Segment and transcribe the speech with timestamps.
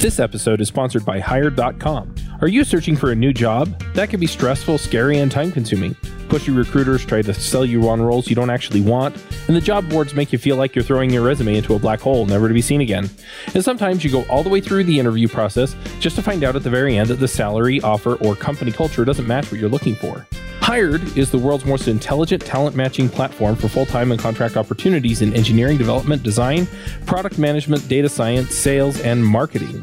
[0.00, 2.14] This episode is sponsored by Hired.com.
[2.40, 3.78] Are you searching for a new job?
[3.92, 5.94] That can be stressful, scary, and time consuming.
[6.30, 9.14] Pushy recruiters try to sell you on roles you don't actually want,
[9.46, 12.00] and the job boards make you feel like you're throwing your resume into a black
[12.00, 13.10] hole, never to be seen again.
[13.52, 16.56] And sometimes you go all the way through the interview process just to find out
[16.56, 19.68] at the very end that the salary, offer, or company culture doesn't match what you're
[19.68, 20.26] looking for.
[20.62, 25.20] Hired is the world's most intelligent talent matching platform for full time and contract opportunities
[25.20, 26.68] in engineering development, design,
[27.06, 29.82] product management, data science, sales, and marketing.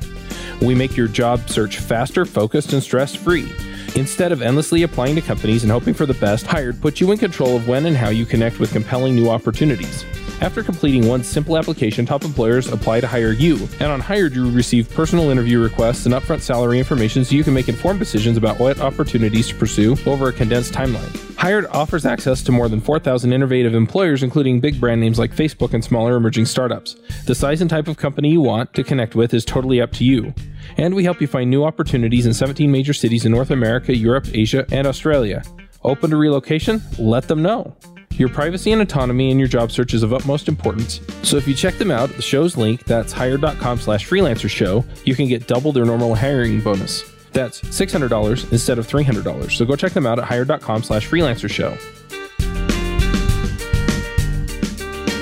[0.61, 3.51] We make your job search faster, focused, and stress free.
[3.95, 7.17] Instead of endlessly applying to companies and hoping for the best, Hired puts you in
[7.17, 10.03] control of when and how you connect with compelling new opportunities.
[10.39, 13.55] After completing one simple application, top employers apply to hire you.
[13.79, 17.55] And on Hired, you receive personal interview requests and upfront salary information so you can
[17.55, 21.11] make informed decisions about what opportunities to pursue over a condensed timeline.
[21.37, 25.73] Hired offers access to more than 4,000 innovative employers, including big brand names like Facebook
[25.73, 26.95] and smaller emerging startups.
[27.25, 30.05] The size and type of company you want to connect with is totally up to
[30.05, 30.35] you.
[30.77, 34.27] And we help you find new opportunities in 17 major cities in North America, Europe,
[34.33, 35.41] Asia, and Australia.
[35.83, 36.81] Open to relocation?
[36.99, 37.75] Let them know.
[38.17, 41.01] Your privacy and autonomy in your job search is of utmost importance.
[41.21, 45.13] So if you check them out, the show's link, that's hired.com slash freelancer show, you
[45.13, 47.03] can get double their normal hiring bonus.
[47.33, 49.51] That's $600 instead of $300.
[49.51, 51.77] So go check them out at hired.com slash freelancer show.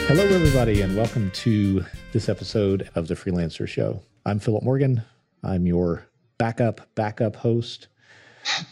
[0.08, 4.02] Hello, everybody, and welcome to this episode of the Freelancer Show.
[4.26, 5.02] I'm Philip Morgan.
[5.44, 7.90] I'm your backup, backup host.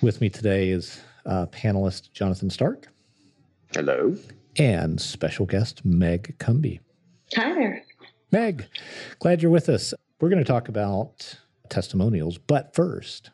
[0.02, 2.88] With me today is uh, panelist Jonathan Stark.
[3.74, 4.16] Hello.
[4.58, 6.80] And special guest Meg Cumby.
[7.36, 7.84] Hi there.
[8.32, 8.68] Meg,
[9.18, 9.96] glad you're with us.
[10.22, 13.32] We're going to talk about testimonials, but first,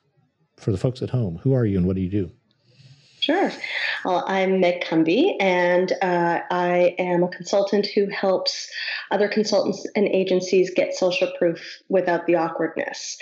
[0.55, 2.31] for the folks at home, who are you and what do you do?
[3.19, 3.51] Sure.
[4.05, 8.69] I'm Meg Cumby, and uh, I am a consultant who helps
[9.11, 13.17] other consultants and agencies get social proof without the awkwardness.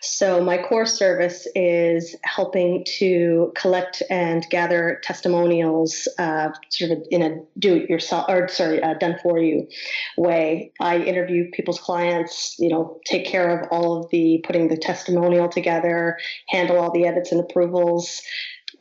[0.00, 7.22] So, my core service is helping to collect and gather testimonials, uh, sort of in
[7.22, 9.68] a do-it-yourself or sorry, uh, done-for-you
[10.16, 10.72] way.
[10.80, 15.50] I interview people's clients, you know, take care of all of the putting the testimonial
[15.50, 16.18] together,
[16.48, 18.22] handle all the edits and approvals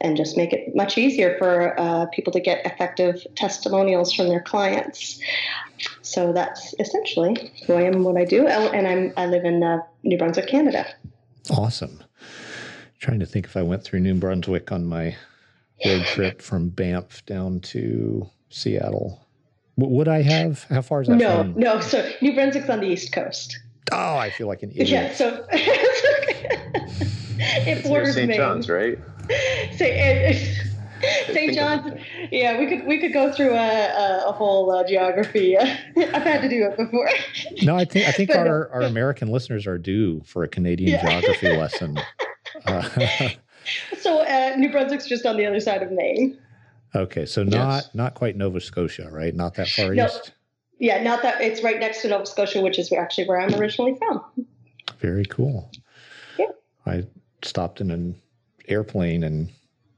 [0.01, 4.41] and just make it much easier for uh, people to get effective testimonials from their
[4.41, 5.19] clients.
[6.01, 8.47] So that's essentially who I am what I do.
[8.47, 10.85] Oh, and I'm I live in uh, New Brunswick, Canada.
[11.49, 12.03] Awesome.
[12.99, 15.15] Trying to think if I went through New Brunswick on my
[15.85, 19.25] road trip from Banff down to Seattle.
[19.77, 20.63] would I have?
[20.65, 21.15] How far is that?
[21.15, 21.53] No, from?
[21.55, 21.79] no.
[21.79, 23.59] So New Brunswick's on the east coast.
[23.91, 24.89] Oh, I feel like an idiot.
[24.89, 25.13] Yeah.
[25.13, 25.45] So
[27.41, 28.33] it borders St.
[28.33, 28.99] John's, right?
[29.75, 30.61] St.
[31.27, 31.53] St.
[31.55, 31.99] John's.
[32.31, 35.57] Yeah, we could we could go through a, a, a whole uh, geography.
[35.57, 37.09] I've had to do it before.
[37.63, 41.09] no, I think I think our, our American listeners are due for a Canadian yeah.
[41.09, 41.99] geography lesson.
[42.65, 43.29] Uh,
[43.97, 46.37] so uh, New Brunswick's just on the other side of Maine.
[46.93, 47.89] Okay, so not yes.
[47.93, 49.33] not quite Nova Scotia, right?
[49.33, 50.31] Not that far no, east.
[50.79, 51.41] Yeah, not that.
[51.41, 54.21] It's right next to Nova Scotia, which is actually where I'm originally from.
[54.99, 55.71] Very cool.
[56.37, 56.47] Yeah.
[56.85, 57.05] I
[57.43, 58.20] stopped in an
[58.71, 59.49] airplane and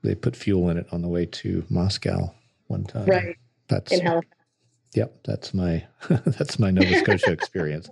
[0.03, 2.33] they put fuel in it on the way to Moscow
[2.67, 3.05] one time.
[3.05, 3.37] Right.
[3.67, 4.27] That's in Halifax.
[4.95, 7.89] Yep, that's my that's my Nova Scotia experience.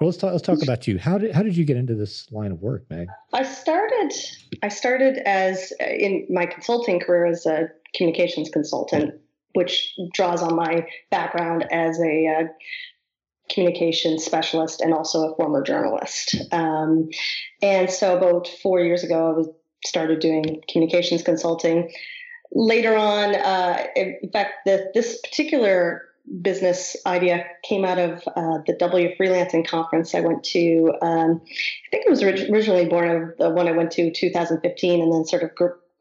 [0.00, 0.32] Well, let's talk.
[0.32, 0.98] Let's talk about you.
[0.98, 3.08] How did how did you get into this line of work, Meg?
[3.32, 4.12] I started.
[4.62, 9.14] I started as in my consulting career as a communications consultant,
[9.54, 12.44] which draws on my background as a uh,
[13.48, 16.36] communications specialist and also a former journalist.
[16.52, 17.08] Um,
[17.62, 19.48] and so, about four years ago, I was
[19.86, 21.92] started doing communications consulting.
[22.52, 26.02] Later on, uh, in fact, the, this particular
[26.42, 30.92] business idea came out of uh, the Double Your Freelancing Conference I went to.
[31.00, 35.12] Um, I think it was originally born of the one I went to 2015, and
[35.12, 35.54] then sort of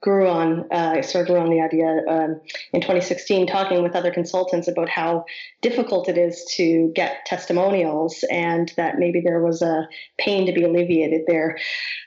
[0.05, 0.59] grew, grew on.
[0.71, 2.39] Uh, I started on the idea um,
[2.71, 5.25] in 2016, talking with other consultants about how
[5.61, 9.87] difficult it is to get testimonials, and that maybe there was a
[10.17, 11.57] pain to be alleviated there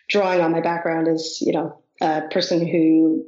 [0.08, 3.26] drawing on my background as you know a person who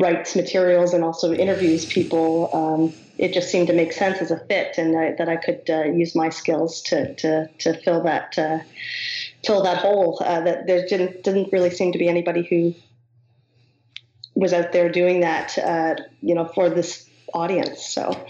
[0.00, 4.38] writes materials and also interviews people, um, it just seemed to make sense as a
[4.46, 8.38] fit, and I, that I could uh, use my skills to to to fill that
[8.38, 8.58] uh,
[9.44, 10.20] fill that hole.
[10.24, 12.74] Uh, that there didn't didn't really seem to be anybody who
[14.38, 17.84] was out there doing that, uh, you know, for this audience.
[17.84, 18.24] So,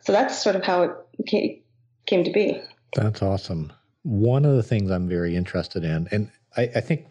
[0.00, 1.62] so that's sort of how it
[2.04, 2.60] came, to be.
[2.96, 3.72] That's awesome.
[4.02, 7.06] One of the things I'm very interested in, and I, I think,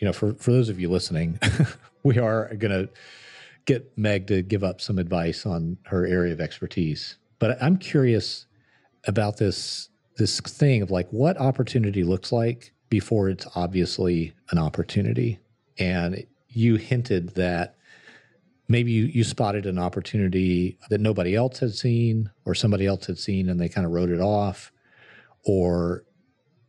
[0.00, 1.38] you know, for, for those of you listening,
[2.02, 2.88] we are going to
[3.66, 7.18] get Meg to give up some advice on her area of expertise.
[7.38, 8.46] But I'm curious
[9.06, 15.38] about this this thing of like what opportunity looks like before it's obviously an opportunity.
[15.78, 17.76] And you hinted that
[18.68, 23.18] maybe you, you spotted an opportunity that nobody else had seen or somebody else had
[23.18, 24.72] seen and they kind of wrote it off
[25.44, 26.04] or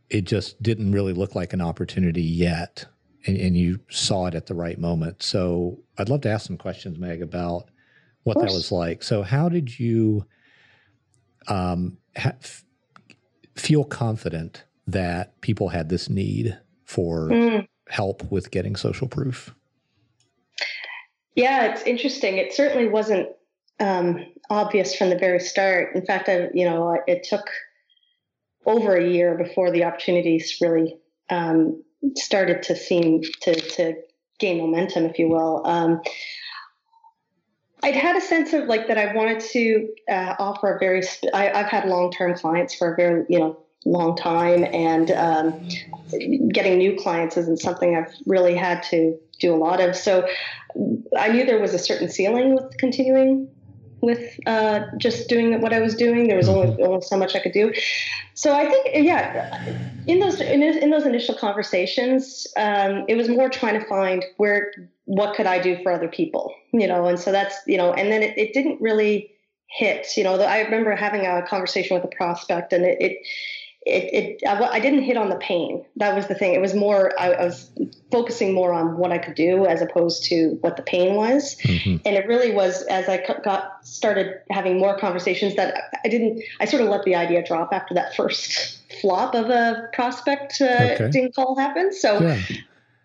[0.10, 2.86] it just didn't really look like an opportunity yet
[3.25, 5.24] and, and you saw it at the right moment.
[5.24, 7.69] So i'd love to ask some questions meg about
[8.24, 9.04] what that was like.
[9.04, 10.25] So how did you
[11.48, 12.36] um, ha-
[13.56, 17.68] feel confident that people had this need for mm.
[17.88, 19.56] help with getting social proof
[21.38, 22.38] yeah, it's interesting.
[22.38, 23.30] It certainly wasn't
[23.80, 25.95] um, obvious from the very start.
[25.95, 27.48] In fact, I, you know, it took
[28.66, 30.98] over a year before the opportunities really
[31.30, 31.84] um,
[32.16, 33.94] started to seem to, to
[34.39, 35.62] gain momentum, if you will.
[35.63, 36.01] Um,
[37.84, 41.04] I'd had a sense of like that I wanted to uh, offer a very.
[41.36, 45.68] I, have had long-term clients for a very you know long time, and um,
[46.50, 49.95] getting new clients isn't something I've really had to do a lot of.
[49.95, 50.28] So
[51.18, 53.50] I knew there was a certain ceiling with continuing
[54.01, 56.28] with uh, just doing what I was doing.
[56.28, 56.84] There was only, mm-hmm.
[56.84, 57.74] only so much I could do.
[58.36, 59.75] So I think, yeah,
[60.06, 64.72] in those in, in those initial conversations, um, it was more trying to find where
[65.06, 67.06] what could I do for other people, you know.
[67.06, 69.31] And so that's you know, and then it, it didn't really
[69.68, 70.16] hit.
[70.16, 73.28] You know, I remember having a conversation with a prospect, and it, it
[73.88, 75.86] it, it I, I, didn't hit on the pain.
[75.95, 76.54] That was the thing.
[76.54, 77.69] It was more I, I, was
[78.12, 81.56] focusing more on what I could do as opposed to what the pain was.
[81.63, 81.98] Mm-hmm.
[82.06, 86.44] And it really was as I got started having more conversations that I didn't.
[86.60, 90.98] I sort of let the idea drop after that first flop of a prospect uh,
[91.00, 91.31] okay.
[91.36, 91.94] call happened.
[91.94, 92.22] So.
[92.22, 92.42] Yeah.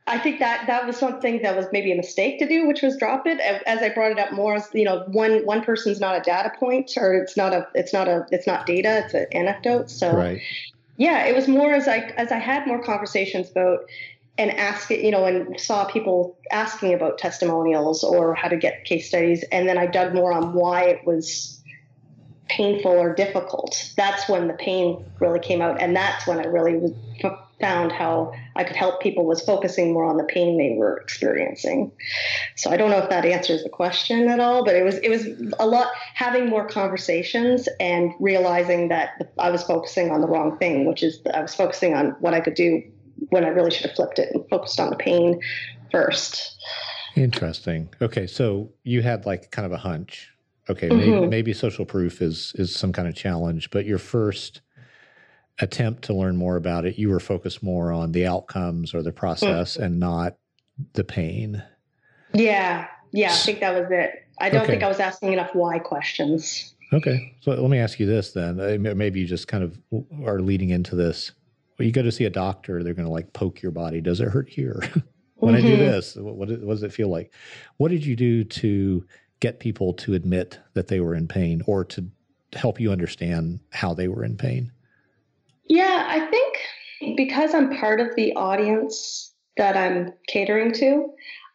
[0.05, 2.97] I think that that was something that was maybe a mistake to do, which was
[2.97, 3.39] drop it.
[3.39, 6.91] As I brought it up more, you know, one one person's not a data point,
[6.97, 9.91] or it's not a it's not a it's not data, it's an anecdote.
[9.91, 10.43] So right
[10.97, 13.81] yeah, it was more as I as I had more conversations about
[14.39, 18.85] and ask it, you know, and saw people asking about testimonials or how to get
[18.85, 21.61] case studies, and then I dug more on why it was
[22.49, 23.93] painful or difficult.
[23.97, 26.95] That's when the pain really came out, and that's when I really
[27.63, 31.93] found how I could help people was focusing more on the pain they were experiencing.
[32.57, 35.09] So I don't know if that answers the question at all, but it was it
[35.09, 35.27] was
[35.59, 40.87] a lot having more conversations and realizing that I was focusing on the wrong thing,
[40.87, 42.83] which is I was focusing on what I could do
[43.31, 45.41] when I really should have flipped it and focused on the pain
[45.93, 46.59] first.
[47.15, 47.89] Interesting.
[48.03, 50.29] Okay, so you had like kind of a hunch.
[50.69, 51.11] Okay, mm-hmm.
[51.11, 54.63] maybe, maybe social proof is is some kind of challenge, but your first
[55.63, 59.13] attempt to learn more about it, you were focused more on the outcomes or the
[59.13, 59.85] process mm-hmm.
[59.85, 60.37] and not
[60.93, 61.63] the pain.
[62.35, 62.89] Yeah.
[63.13, 63.31] Yeah.
[63.31, 64.27] I think that was it.
[64.41, 64.73] I don't okay.
[64.73, 66.75] think I was asking enough why questions.
[66.93, 67.37] Okay.
[67.41, 68.57] So let me ask you this then.
[68.83, 69.79] Maybe you just kind of
[70.27, 71.31] are leading into this.
[71.77, 74.01] When you go to see a doctor, they're going to like poke your body.
[74.01, 74.83] Does it hurt here?
[75.37, 75.67] when mm-hmm.
[75.67, 75.85] I do mm-hmm.
[75.85, 77.33] this, what, what does it feel like?
[77.77, 79.07] What did you do to
[79.39, 82.05] get people to admit that they were in pain or to
[82.53, 84.73] help you understand how they were in pain?
[85.69, 91.11] Yeah, I think because I'm part of the audience that I'm catering to,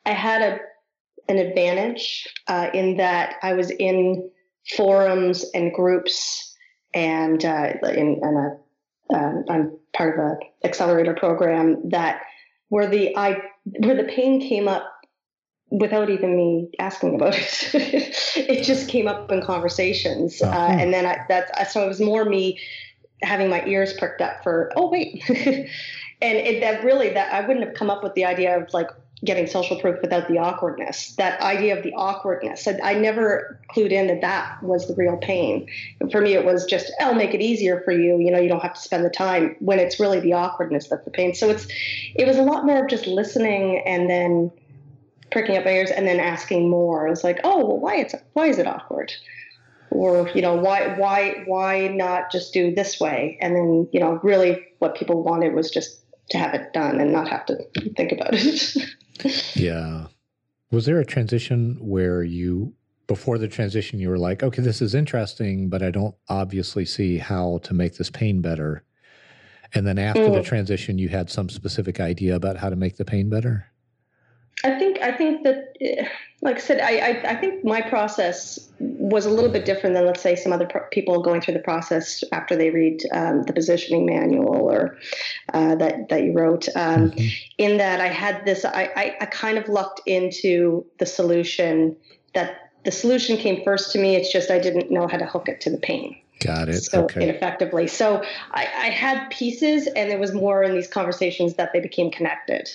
[0.06, 0.60] I had a
[1.30, 4.30] an advantage uh, in that I was in
[4.76, 6.56] forums and groups,
[6.94, 12.22] and uh, in, in a um, I'm part of a accelerator program that
[12.70, 14.94] where the I where the pain came up
[15.70, 17.72] without even me asking about it.
[17.74, 20.78] it just came up in conversations, uh, uh-huh.
[20.80, 22.60] and then I, that's so it was more me
[23.22, 25.24] having my ears perked up for oh wait.
[26.20, 28.90] And it, that really that i wouldn't have come up with the idea of like
[29.24, 32.68] getting social proof without the awkwardness that idea of the awkwardness.
[32.68, 35.68] I, I never clued in that that was the real pain.
[36.12, 38.18] For me it was just i'll make it easier for you.
[38.18, 41.06] You know you don't have to spend the time when it's really the awkwardness that's
[41.06, 41.34] the pain.
[41.34, 41.68] So it's
[42.16, 44.52] it was a lot more of just listening and then
[45.32, 47.08] pricking up my ears and then asking more.
[47.08, 49.14] It's like oh well why it's why is it awkward
[49.90, 53.38] or you know why why why not just do this way?
[53.42, 57.12] And then you know really what people wanted was just to have it done and
[57.12, 57.58] not have to
[57.96, 58.78] think about it.
[59.56, 60.10] Yeah.
[60.70, 62.76] Was there a transition where you
[63.08, 67.18] before the transition you were like okay this is interesting but i don't obviously see
[67.18, 68.84] how to make this pain better.
[69.74, 70.34] And then after mm.
[70.36, 73.66] the transition you had some specific idea about how to make the pain better
[74.64, 76.08] I think I think that, eh,
[76.42, 80.06] like I said, I, I, I think my process was a little bit different than
[80.06, 83.54] let's say some other pro- people going through the process after they read um, the
[83.54, 84.98] positioning manual or
[85.54, 86.68] uh, that that you wrote.
[86.76, 87.28] Um, mm-hmm.
[87.58, 91.96] In that I had this, I, I I kind of lucked into the solution
[92.34, 94.16] that the solution came first to me.
[94.16, 96.18] It's just I didn't know how to hook it to the pain.
[96.40, 96.82] Got it.
[96.84, 97.24] So okay.
[97.24, 97.88] ineffectively.
[97.88, 102.12] So I, I had pieces, and it was more in these conversations that they became
[102.12, 102.70] connected.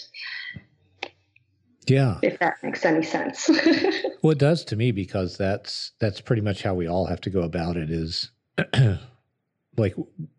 [1.86, 2.18] Yeah.
[2.22, 3.48] If that makes any sense.
[4.22, 7.30] well, it does to me because that's that's pretty much how we all have to
[7.30, 7.90] go about it.
[7.90, 8.30] Is
[9.76, 9.96] like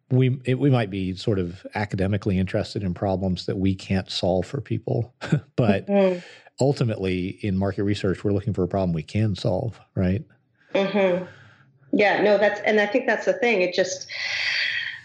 [0.10, 4.46] we it, we might be sort of academically interested in problems that we can't solve
[4.46, 5.14] for people,
[5.56, 6.20] but mm-hmm.
[6.62, 10.24] ultimately in market research, we're looking for a problem we can solve, right?
[10.74, 11.26] Mm-hmm.
[11.92, 13.62] Yeah, no, that's and I think that's the thing.
[13.62, 14.08] It just,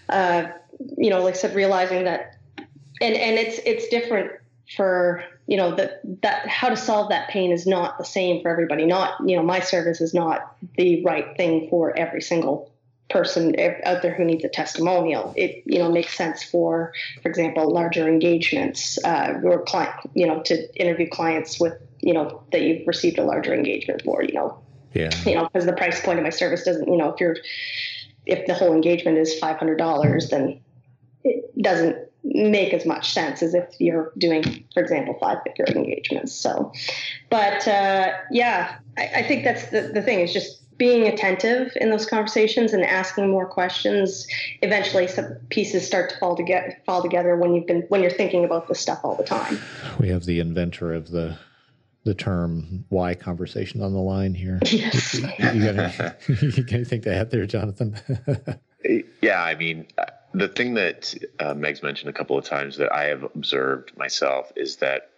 [0.09, 0.49] uh,
[0.97, 4.31] you know, like I said, realizing that, and and it's it's different
[4.77, 8.51] for you know that that how to solve that pain is not the same for
[8.51, 8.87] everybody.
[8.87, 12.71] Not you know my service is not the right thing for every single
[13.11, 15.33] person out there who needs a testimonial.
[15.37, 20.43] It you know makes sense for, for example, larger engagements uh, or client you know
[20.43, 24.23] to interview clients with you know that you've received a larger engagement for.
[24.23, 24.63] You know
[24.95, 25.11] yeah.
[25.27, 27.37] You know, because the price point of my service doesn't, you know, if you're,
[28.27, 30.61] if the whole engagement is $500, then
[31.25, 36.35] it doesn't make as much sense as if you're doing, for example, five figure engagements.
[36.35, 36.73] So,
[37.31, 41.91] but uh, yeah, I, I think that's the, the thing is just being attentive in
[41.91, 44.27] those conversations and asking more questions.
[44.63, 46.77] Eventually, some pieces start to fall together.
[46.87, 49.61] Fall together when you've been when you're thinking about this stuff all the time.
[49.99, 51.39] We have the inventor of the
[52.05, 54.61] the term why conversation on the line here.
[54.71, 55.15] Yes.
[55.15, 55.23] you,
[56.63, 57.97] got anything to add there, Jonathan?
[59.23, 60.05] yeah, I mean, uh,
[60.35, 64.53] the thing that uh, Meg's mentioned a couple of times that I have observed myself
[64.57, 65.11] is that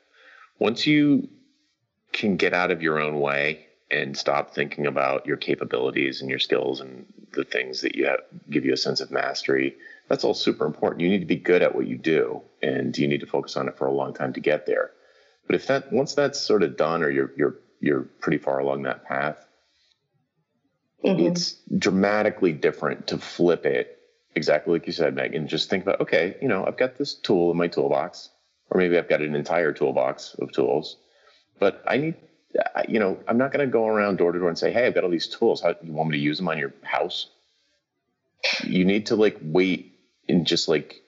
[0.58, 1.28] once you
[2.12, 6.38] can get out of your own way and stop thinking about your capabilities and your
[6.38, 9.76] skills and the things that you have, give you a sense of mastery,
[10.08, 11.00] that's all super important.
[11.00, 13.68] You need to be good at what you do, and you need to focus on
[13.68, 14.92] it for a long time to get there.
[15.46, 18.82] But if that once that's sort of done, or you're you're you're pretty far along
[18.82, 19.44] that path,
[21.04, 21.26] mm-hmm.
[21.26, 24.00] it's dramatically different to flip it
[24.34, 25.48] exactly like you said, Megan.
[25.48, 28.30] Just think about okay, you know, I've got this tool in my toolbox,
[28.70, 30.96] or maybe I've got an entire toolbox of tools,
[31.58, 32.14] but I need.
[32.88, 34.94] You know, I'm not going to go around door to door and say, "Hey, I've
[34.94, 35.62] got all these tools.
[35.62, 37.30] How you want me to use them on your house?"
[38.64, 39.94] You need to like wait
[40.28, 41.00] and just like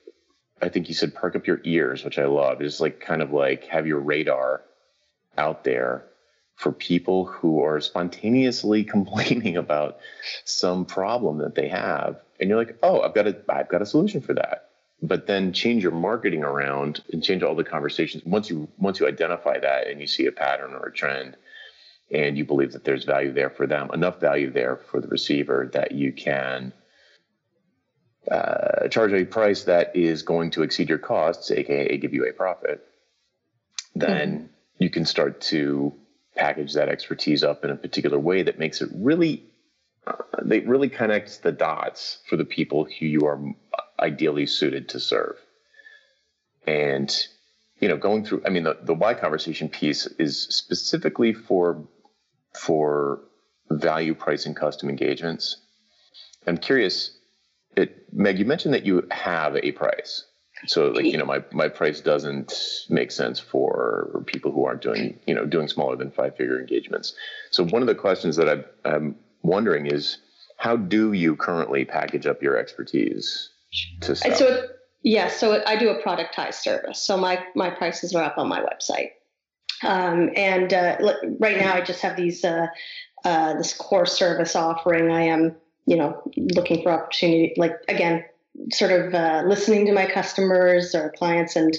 [0.60, 2.62] I think you said perk up your ears, which I love.
[2.62, 4.62] Is like kind of like have your radar
[5.36, 6.04] out there
[6.56, 9.98] for people who are spontaneously complaining about
[10.44, 13.86] some problem that they have, and you're like, oh, I've got a I've got a
[13.86, 14.68] solution for that.
[15.04, 18.24] But then change your marketing around and change all the conversations.
[18.24, 21.36] Once you once you identify that and you see a pattern or a trend,
[22.12, 25.70] and you believe that there's value there for them, enough value there for the receiver
[25.72, 26.72] that you can
[28.30, 32.32] uh, charge a price that is going to exceed your costs, aka give you a
[32.32, 32.84] profit,
[33.94, 34.46] then mm-hmm.
[34.78, 35.92] you can start to
[36.36, 39.44] package that expertise up in a particular way that makes it really,
[40.06, 43.40] uh, they really connects the dots for the people who you are
[43.98, 45.36] ideally suited to serve.
[46.66, 47.14] And,
[47.80, 51.86] you know, going through, I mean, the, the why conversation piece is specifically for,
[52.54, 53.20] for
[53.70, 55.56] value pricing custom engagements.
[56.46, 57.16] I'm curious,
[57.76, 60.24] it, Meg, you mentioned that you have a price.
[60.66, 62.52] So like, you know, my, my price doesn't
[62.88, 67.14] make sense for people who aren't doing, you know, doing smaller than five figure engagements.
[67.50, 70.18] So one of the questions that I'm, I'm wondering is
[70.58, 73.50] how do you currently package up your expertise
[74.02, 74.34] to sell?
[74.34, 74.68] So, yes,
[75.02, 77.00] yeah, so I do a productized service.
[77.00, 79.10] So my, my prices are up on my website.
[79.82, 80.96] Um, and uh,
[81.40, 82.68] right now I just have these, uh,
[83.24, 85.10] uh, this core service offering.
[85.10, 88.24] I am you know, looking for opportunity, like again,
[88.70, 91.76] sort of uh, listening to my customers or clients and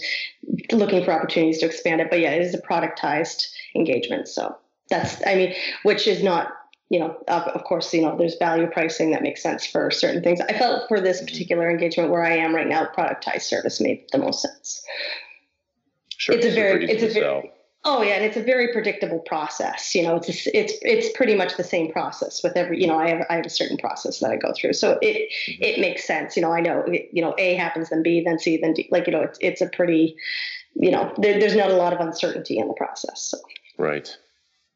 [0.71, 2.09] looking for opportunities to expand it.
[2.09, 4.27] But yeah, it is a productized engagement.
[4.27, 4.55] So
[4.89, 6.51] that's, I mean, which is not,
[6.89, 10.21] you know, of, of course, you know, there's value pricing that makes sense for certain
[10.21, 10.41] things.
[10.41, 14.17] I felt for this particular engagement where I am right now, productized service made the
[14.17, 14.83] most sense.
[16.17, 16.35] Sure.
[16.35, 17.51] It's a very, it's a very,
[17.85, 19.93] Oh yeah, and it's a very predictable process.
[19.93, 22.79] You know, it's it's it's pretty much the same process with every.
[22.79, 25.29] You know, I have I have a certain process that I go through, so it
[25.49, 25.63] mm-hmm.
[25.63, 26.37] it makes sense.
[26.37, 28.87] You know, I know you know A happens, then B, then C, then D.
[28.89, 30.15] Like you know, it's it's a pretty,
[30.75, 33.21] you know, there, there's not a lot of uncertainty in the process.
[33.21, 33.37] So.
[33.77, 34.15] Right.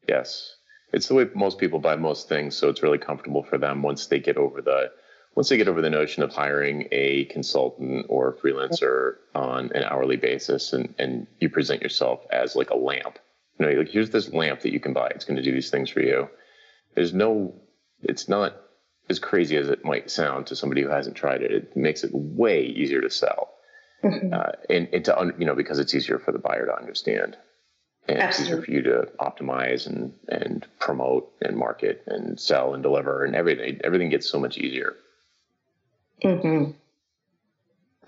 [0.06, 0.56] Yes,
[0.92, 4.06] it's the way most people buy most things, so it's really comfortable for them once
[4.06, 4.90] they get over the
[5.38, 9.84] once they get over the notion of hiring a consultant or a freelancer on an
[9.84, 13.20] hourly basis and, and you present yourself as like a lamp,
[13.56, 15.06] you know, like here's this lamp that you can buy.
[15.14, 16.28] It's going to do these things for you.
[16.96, 17.54] There's no,
[18.02, 18.56] it's not
[19.08, 21.52] as crazy as it might sound to somebody who hasn't tried it.
[21.52, 23.54] It makes it way easier to sell.
[24.02, 24.34] Mm-hmm.
[24.34, 27.36] Uh, and, and to, you know, because it's easier for the buyer to understand
[28.08, 28.24] and Absolutely.
[28.24, 33.24] it's easier for you to optimize and, and promote and market and sell and deliver
[33.24, 34.96] and everything, everything gets so much easier
[36.24, 36.72] Mm-hmm.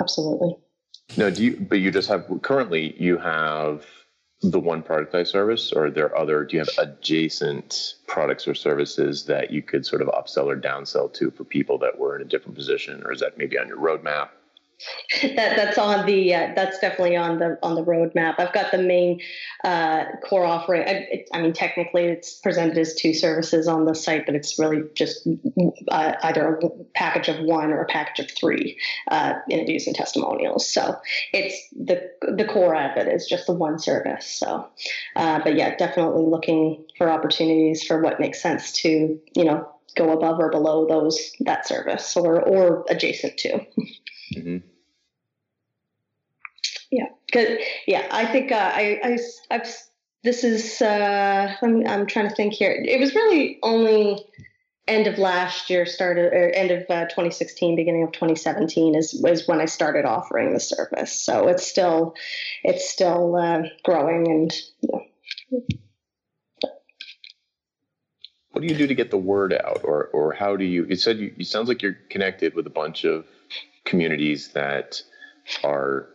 [0.01, 0.57] Absolutely.
[1.17, 1.57] No, do you?
[1.57, 3.85] But you just have currently you have
[4.43, 6.45] the one productized service, or are there other?
[6.45, 11.13] Do you have adjacent products or services that you could sort of upsell or downsell
[11.15, 13.79] to for people that were in a different position, or is that maybe on your
[13.79, 14.29] roadmap?
[15.23, 18.37] that that's on the uh, that's definitely on the on the roadmap.
[18.39, 19.21] I've got the main
[19.65, 20.83] uh, core offering.
[20.83, 24.59] I, it, I, mean, technically, it's presented as two services on the site, but it's
[24.59, 25.29] really just
[25.91, 30.69] uh, either a package of one or a package of three uh, interviews and testimonials.
[30.69, 30.97] So
[31.33, 34.27] it's the the core of it is just the one service.
[34.27, 34.67] So,
[35.17, 40.13] uh, but yeah, definitely looking for opportunities for what makes sense to you know go
[40.13, 43.61] above or below those that service or or adjacent to.
[44.35, 44.67] Mm-hmm.
[46.91, 49.19] Yeah, because yeah, I think uh, I, I
[49.51, 49.69] I've
[50.23, 52.73] this is uh, I'm I'm trying to think here.
[52.73, 54.25] It was really only
[54.91, 59.47] end of last year started or end of uh, 2016 beginning of 2017 is was
[59.47, 62.15] when i started offering the service so it's still
[62.65, 64.99] it's still uh, growing and yeah.
[68.51, 70.99] what do you do to get the word out or or how do you it
[70.99, 73.25] said you it sounds like you're connected with a bunch of
[73.91, 75.03] communities that
[75.65, 76.09] are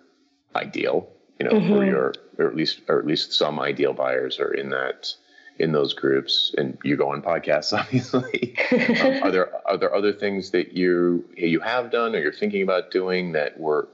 [0.55, 1.83] ideal, you know, mm-hmm.
[1.83, 5.13] your or at least or at least some ideal buyers are in that
[5.59, 6.55] in those groups.
[6.57, 8.55] And you go on podcasts obviously.
[8.71, 12.63] Um, are there are there other things that you you have done or you're thinking
[12.63, 13.89] about doing that were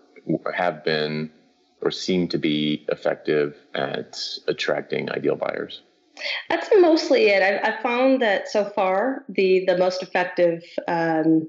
[0.54, 1.32] have been
[1.82, 5.82] or seem to be effective at attracting ideal buyers?
[6.50, 7.42] That's mostly it.
[7.42, 11.48] I've, I've found that so far the the most effective um,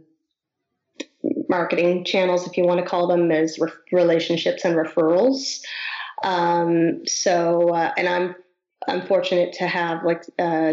[1.52, 5.60] marketing channels, if you want to call them, is re- relationships and referrals.
[6.24, 8.34] Um, so, uh, and I'm
[8.88, 10.72] I'm fortunate to have like uh,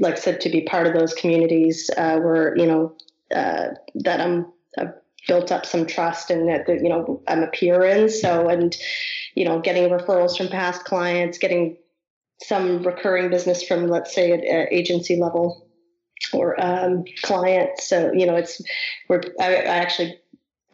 [0.00, 2.96] like said to be part of those communities uh, where you know
[3.34, 4.46] uh, that I'm
[4.78, 4.94] I've
[5.28, 8.08] built up some trust and that you know I'm a peer in.
[8.08, 8.74] So and
[9.34, 11.76] you know getting referrals from past clients, getting
[12.42, 15.65] some recurring business from let's say at, agency level
[16.32, 17.88] or um, clients.
[17.88, 18.60] So you know, it's
[19.08, 20.18] we're I, I actually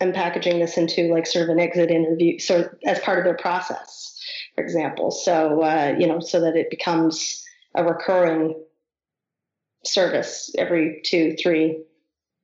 [0.00, 3.36] am packaging this into like sort of an exit interview, so as part of their
[3.36, 4.18] process,
[4.54, 5.10] for example.
[5.10, 8.62] So uh, you know, so that it becomes a recurring
[9.84, 11.82] service every two, three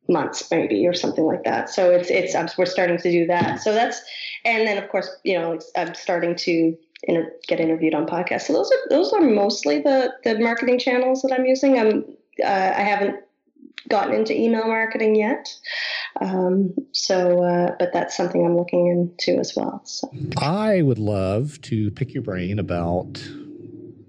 [0.09, 1.69] months maybe or something like that.
[1.69, 3.61] So it's it's I'm, we're starting to do that.
[3.61, 4.01] So that's
[4.45, 8.43] and then of course you know I'm starting to inter- get interviewed on podcasts.
[8.43, 11.79] So those are those are mostly the the marketing channels that I'm using.
[11.79, 12.05] I'm
[12.43, 13.21] uh, I haven't
[13.89, 15.49] gotten into email marketing yet.
[16.21, 19.81] Um, so, uh, but that's something I'm looking into as well.
[19.85, 20.11] So.
[20.39, 23.23] I would love to pick your brain about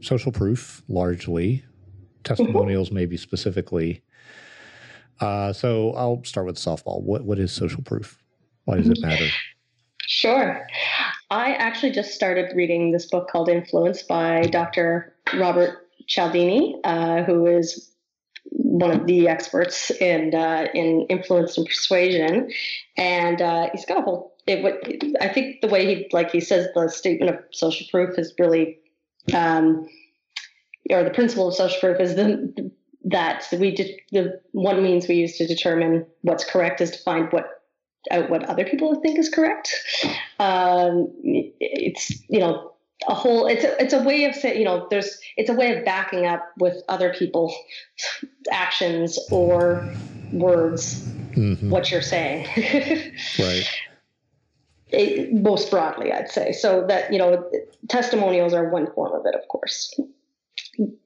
[0.02, 1.63] social proof, largely
[2.24, 2.96] testimonials, mm-hmm.
[2.96, 4.04] maybe specifically.
[5.20, 7.02] Uh, so I'll start with softball.
[7.02, 8.24] What what is social proof?
[8.65, 9.28] Why does it matter?
[10.08, 10.65] Sure.
[11.30, 15.13] I actually just started reading this book called Influence by Dr.
[15.36, 17.92] Robert Cialdini, uh, who is
[18.69, 22.51] one of the experts in uh, in influence and persuasion,
[22.97, 24.36] and uh, he's got a whole.
[24.45, 28.34] It, I think the way he like he says the statement of social proof is
[28.38, 28.77] really,
[29.34, 29.88] um,
[30.91, 32.71] or the principle of social proof is the
[33.05, 37.32] that we did the one means we use to determine what's correct is to find
[37.32, 37.63] what
[38.12, 39.73] out what other people think is correct.
[40.39, 42.73] Um, it's you know
[43.08, 45.78] a whole it's a, it's a way of saying you know there's it's a way
[45.78, 47.54] of backing up with other people
[48.52, 49.90] actions or
[50.32, 51.70] words mm-hmm.
[51.70, 52.46] what you're saying.
[53.40, 53.68] Right.
[54.92, 56.52] It, most broadly i'd say.
[56.52, 57.50] So that you know
[57.88, 59.98] testimonials are one form of it of course.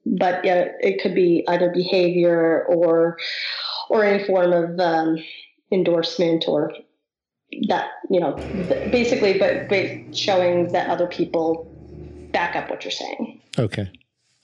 [0.06, 3.18] But yeah it could be either behavior or
[3.90, 5.18] or any form of um,
[5.70, 6.72] endorsement or
[7.68, 8.32] that you know
[8.90, 11.70] basically but, but showing that other people
[12.34, 13.40] back up what you're saying.
[13.58, 13.90] Okay.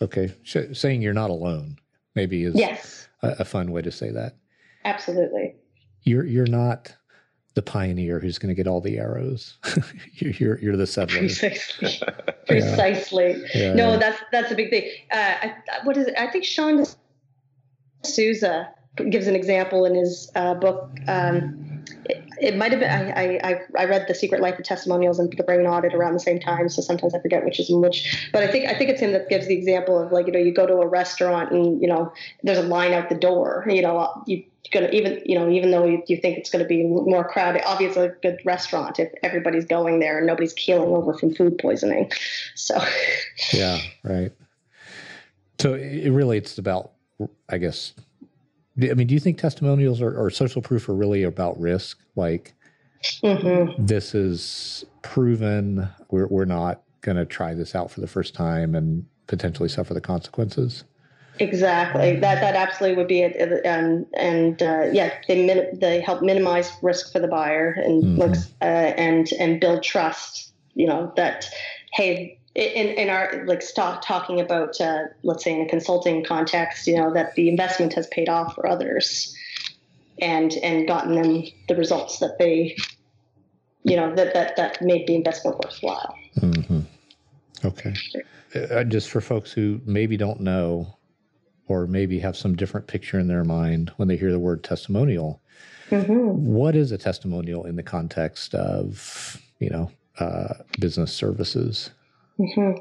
[0.00, 0.32] Okay.
[0.72, 1.76] Saying you're not alone
[2.14, 3.08] maybe is yes.
[3.22, 4.36] a, a fun way to say that.
[4.84, 5.54] Absolutely.
[6.02, 6.94] You're you're not
[7.54, 9.58] the pioneer who's going to get all the arrows.
[10.14, 11.18] you're, you're, you're the settler.
[11.18, 12.00] Precisely.
[12.46, 13.42] Precisely.
[13.54, 13.74] Yeah.
[13.74, 14.88] No, that's that's a big thing.
[15.10, 16.14] Uh, I, what is it?
[16.16, 16.84] I think Sean
[18.02, 18.72] D'Souza
[19.10, 20.90] gives an example in his uh, book.
[21.08, 21.69] Um,
[22.40, 25.42] it, might have been I, I I read the Secret Life of Testimonials and the
[25.42, 28.28] Brain Audit around the same time, so sometimes I forget which is which.
[28.32, 30.38] But I think I think it's him that gives the example of like you know
[30.38, 33.66] you go to a restaurant and you know there's a line out the door.
[33.68, 36.68] You know you gonna even you know even though you, you think it's going to
[36.68, 41.14] be more crowded obviously a good restaurant if everybody's going there and nobody's keeling over
[41.14, 42.10] from food poisoning
[42.54, 42.80] so
[43.52, 44.32] yeah right
[45.58, 46.92] so it really it's about
[47.48, 47.94] i guess
[48.78, 51.98] I mean, do you think testimonials or, or social proof are really about risk?
[52.16, 52.54] Like,
[53.24, 53.86] Mm-hmm.
[53.86, 55.88] this is proven.
[56.10, 59.94] We're we're not going to try this out for the first time and potentially suffer
[59.94, 60.84] the consequences.
[61.38, 62.16] Exactly.
[62.16, 63.62] That that absolutely would be it.
[63.64, 68.18] And and uh, yeah, they min- they help minimize risk for the buyer and Mhm.
[68.18, 70.52] looks uh, and and build trust.
[70.74, 71.48] You know that
[71.92, 72.36] hey.
[72.60, 76.96] In, in our like stop talking about uh, let's say in a consulting context you
[76.96, 79.34] know that the investment has paid off for others
[80.20, 82.76] and and gotten them the results that they
[83.84, 86.80] you know that that that made the investment worthwhile mm-hmm.
[87.64, 87.94] Okay.
[88.54, 90.96] Uh, just for folks who maybe don't know
[91.68, 95.40] or maybe have some different picture in their mind when they hear the word testimonial,
[95.88, 101.90] hmm what is a testimonial in the context of, you know, uh, business services?
[102.40, 102.72] Hmm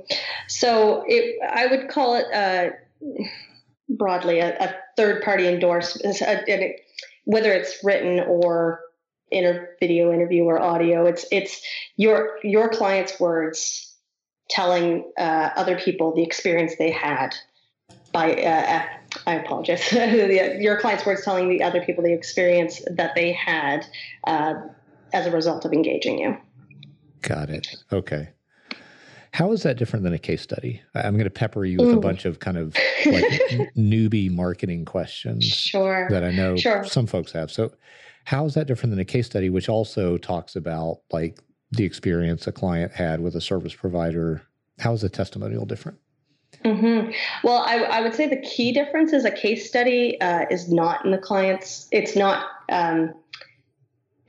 [0.48, 2.69] So it, I would call it uh,
[3.89, 6.38] broadly a, a third-party endorsement, uh,
[7.26, 8.82] whether it's written or
[9.32, 11.06] in a video interview or audio.
[11.06, 11.62] It's it's
[11.98, 13.95] your your client's words
[14.50, 17.36] telling uh, other people the experience they had
[18.12, 18.34] by.
[18.34, 18.84] Uh,
[19.26, 19.91] I apologize.
[19.93, 23.86] Your client's words telling the other people the experience that they had
[24.26, 24.54] uh,
[25.13, 26.38] as a result of engaging you.
[27.22, 27.76] Got it.
[27.91, 28.30] Okay.
[29.32, 30.82] How is that different than a case study?
[30.96, 33.24] I'm going to pepper you with a bunch of kind of like
[33.78, 36.08] newbie marketing questions Sure.
[36.10, 36.84] that I know Sure.
[36.84, 37.52] some folks have.
[37.52, 37.72] So,
[38.26, 41.39] how is that different than a case study, which also talks about like
[41.72, 44.42] the experience a client had with a service provider?
[44.80, 46.00] How is a testimonial different?
[46.65, 47.12] hmm
[47.44, 51.06] Well, I, I would say the key difference is a case study uh, is not
[51.06, 51.88] in the client's.
[51.92, 53.13] It's not um,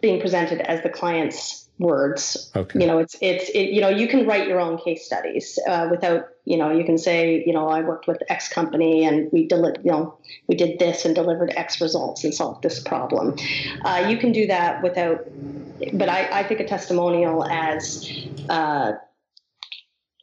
[0.02, 2.52] being presented as the client's words.
[2.54, 2.78] Okay.
[2.78, 5.88] You know, it's it's it, you know you can write your own case studies uh,
[5.90, 9.48] without you know you can say you know I worked with X company and we
[9.48, 10.16] deli- you know
[10.46, 13.36] we did this and delivered X results and solved this problem.
[13.84, 15.26] Uh, you can do that without.
[15.94, 18.06] But I, I think a testimonial as
[18.50, 18.92] uh,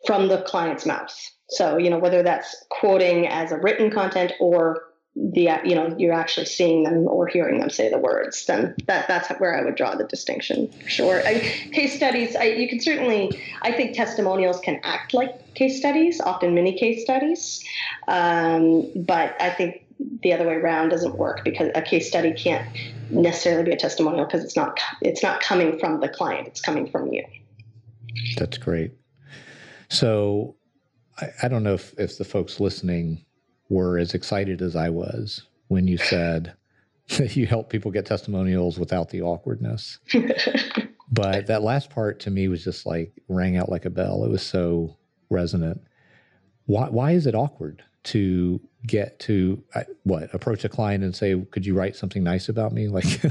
[0.06, 1.16] from the client's mouth.
[1.50, 4.84] So, you know, whether that's quoting as a written content or
[5.20, 9.08] the, you know, you're actually seeing them or hearing them say the words, then that,
[9.08, 10.72] that's where I would draw the distinction.
[10.86, 11.26] Sure.
[11.26, 11.40] I,
[11.72, 16.54] case studies, I, you can certainly, I think testimonials can act like case studies, often
[16.54, 17.66] mini case studies.
[18.08, 19.86] Um, but I think
[20.22, 22.68] the other way around doesn't work because a case study can't
[23.10, 26.48] necessarily be a testimonial because it's not, it's not coming from the client.
[26.48, 27.26] It's coming from you.
[28.38, 28.92] That's great.
[29.90, 30.56] So,
[31.20, 33.26] I, I don't know if, if the folks listening
[33.70, 36.54] were as excited as I was when you said
[37.18, 40.00] that you help people get testimonials without the awkwardness.
[41.10, 44.26] But that last part to me was just like rang out like a bell.
[44.26, 44.98] It was so
[45.30, 45.82] resonant.
[46.66, 49.64] Why, why is it awkward to get to
[50.04, 53.30] what approach a client and say, "Could you write something nice about me?" Like, why,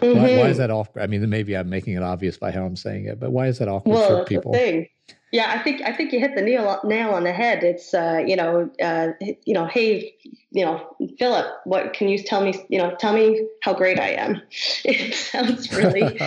[0.00, 0.48] why Mhm.
[0.50, 1.02] is that awkward?
[1.02, 3.58] I mean, maybe I'm making it obvious by how I'm saying it, but why is
[3.58, 4.52] that awkward well, for people?
[4.52, 4.86] the thing.
[5.30, 7.62] Yeah, I think I think you hit the nail nail on the head.
[7.62, 9.08] It's uh, you know uh,
[9.44, 10.14] you know hey
[10.50, 12.54] you know Philip, what can you tell me?
[12.68, 14.40] You know, tell me how great I am.
[14.84, 16.18] It sounds really.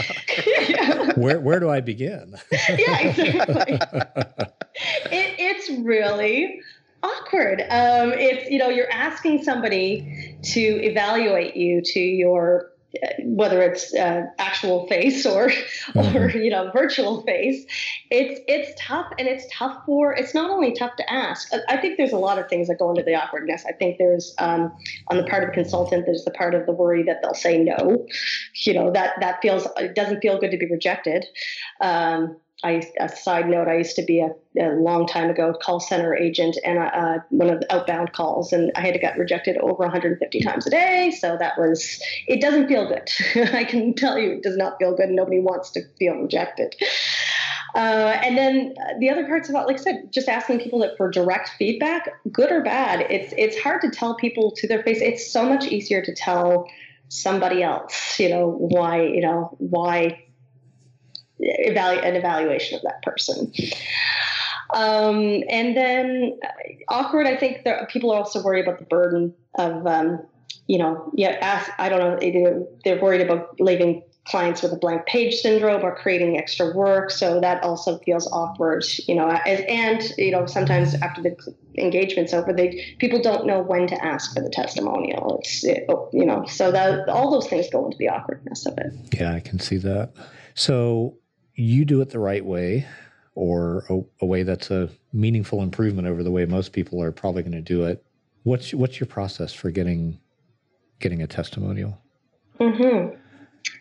[0.69, 2.35] yeah, where where do I begin?
[2.51, 3.79] Yeah, exactly.
[5.11, 6.61] It, it's really
[7.03, 7.61] awkward.
[7.61, 12.70] Um, it's you know you're asking somebody to evaluate you to your
[13.23, 15.51] whether it's uh, actual face or
[15.95, 17.65] or you know virtual face
[18.09, 21.53] it's it's tough and it's tough for it's not only tough to ask.
[21.53, 23.63] I- i think there's a lot of things that go into the awkwardness.
[23.65, 24.71] I think there's um,
[25.07, 27.63] on the part of the consultant there's the part of the worry that they'll say
[27.63, 28.05] no.
[28.55, 31.25] You know that that feels it doesn't feel good to be rejected.
[31.79, 34.29] Um, I, a side note, I used to be a,
[34.61, 36.77] a long time ago call center agent and
[37.29, 40.69] one of the outbound calls, and I had to get rejected over 150 times a
[40.69, 41.11] day.
[41.11, 43.09] So that was, it doesn't feel good.
[43.53, 45.09] I can tell you, it does not feel good.
[45.09, 46.75] Nobody wants to feel rejected.
[47.73, 51.09] Uh, and then the other parts about, like I said, just asking people that for
[51.09, 53.01] direct feedback, good or bad.
[53.09, 54.99] It's it's hard to tell people to their face.
[55.01, 56.67] It's so much easier to tell
[57.07, 60.23] somebody else, you know, why, you know, why
[61.41, 63.51] evaluate an evaluation of that person.
[64.73, 66.47] Um, and then uh,
[66.89, 67.27] awkward.
[67.27, 70.25] I think there, people are also worried about the burden of, um,
[70.67, 71.37] you know, yeah.
[71.41, 72.65] Ask, I don't know.
[72.85, 77.11] They're, worried about leaving clients with a blank page syndrome or creating extra work.
[77.11, 79.27] So that also feels awkward, you know.
[79.27, 81.35] And, you know, sometimes after the
[81.77, 85.39] engagement's over, they people don't know when to ask for the testimonial.
[85.39, 88.93] It's it, you know, so that all those things go into the awkwardness of it.
[89.19, 90.13] Yeah, I can see that.
[90.53, 91.17] So
[91.61, 92.87] you do it the right way,
[93.35, 97.43] or a, a way that's a meaningful improvement over the way most people are probably
[97.43, 98.03] going to do it.
[98.43, 100.19] What's what's your process for getting
[100.99, 102.01] getting a testimonial?
[102.59, 103.15] Mm-hmm.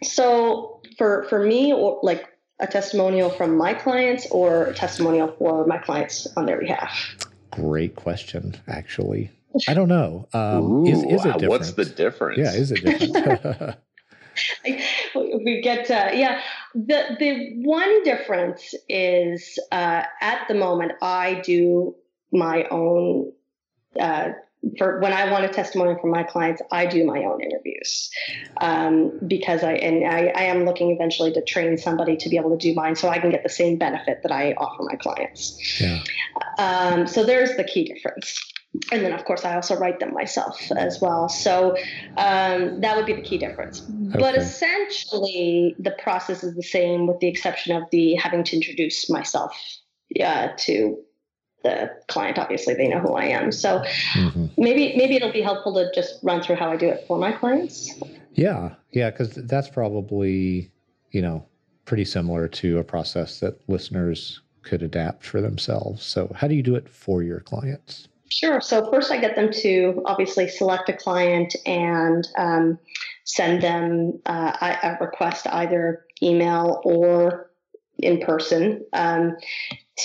[0.03, 2.27] So for for me, or like
[2.61, 7.17] a testimonial from my clients or a testimonial for my clients on their behalf?
[7.51, 9.31] Great question, actually.
[9.67, 10.29] I don't know.
[10.33, 11.49] Um, Ooh, is, is it different?
[11.49, 12.39] What's the difference?
[12.39, 13.77] Yeah, is it different?
[14.65, 16.41] we get uh, yeah
[16.75, 21.95] the the one difference is uh, at the moment i do
[22.33, 23.33] my own
[23.99, 24.31] uh,
[24.77, 28.11] for when I want a testimonial from my clients, I do my own interviews
[28.61, 32.51] um, because I and I, I, am looking eventually to train somebody to be able
[32.51, 35.81] to do mine, so I can get the same benefit that I offer my clients.
[35.81, 36.03] Yeah.
[36.59, 38.39] Um, so there's the key difference.
[38.93, 41.29] And then, of course, I also write them myself as well.
[41.29, 41.77] So
[42.17, 43.83] um, that would be the key difference.
[43.83, 44.19] Okay.
[44.19, 49.11] But essentially, the process is the same, with the exception of the having to introduce
[49.11, 49.57] myself
[50.21, 50.99] uh, to
[51.63, 53.81] the client obviously they know who i am so
[54.15, 54.47] mm-hmm.
[54.57, 57.33] maybe maybe it'll be helpful to just run through how i do it for my
[57.33, 57.95] clients
[58.33, 60.71] yeah yeah because that's probably
[61.11, 61.45] you know
[61.85, 66.63] pretty similar to a process that listeners could adapt for themselves so how do you
[66.63, 70.93] do it for your clients sure so first i get them to obviously select a
[70.93, 72.79] client and um,
[73.25, 77.51] send them uh, a request either email or
[78.03, 79.37] in person um,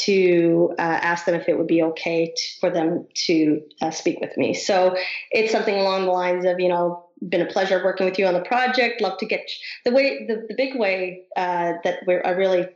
[0.04, 4.36] to uh, ask them if it would be okay for them to uh, speak with
[4.38, 4.54] me.
[4.54, 4.96] So
[5.32, 8.34] it's something along the lines of, you know, been a pleasure working with you on
[8.34, 9.02] the project.
[9.02, 9.50] Love to get
[9.86, 12.68] the way the, the big way uh, that we're I really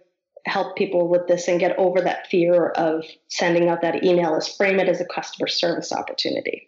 [0.50, 4.48] help people with this and get over that fear of sending out that email is
[4.48, 6.68] frame it as a customer service opportunity.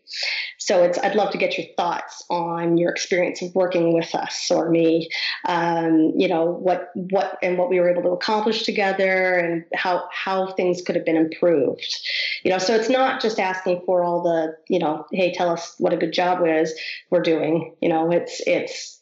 [0.57, 4.49] So it's I'd love to get your thoughts on your experience of working with us
[4.51, 5.09] or me.
[5.45, 10.07] Um, you know what what and what we were able to accomplish together and how
[10.11, 11.99] how things could have been improved.
[12.43, 15.75] You know, so it's not just asking for all the you know, hey, tell us
[15.79, 16.73] what a good job was
[17.09, 17.75] we're doing.
[17.81, 19.00] You know, it's it's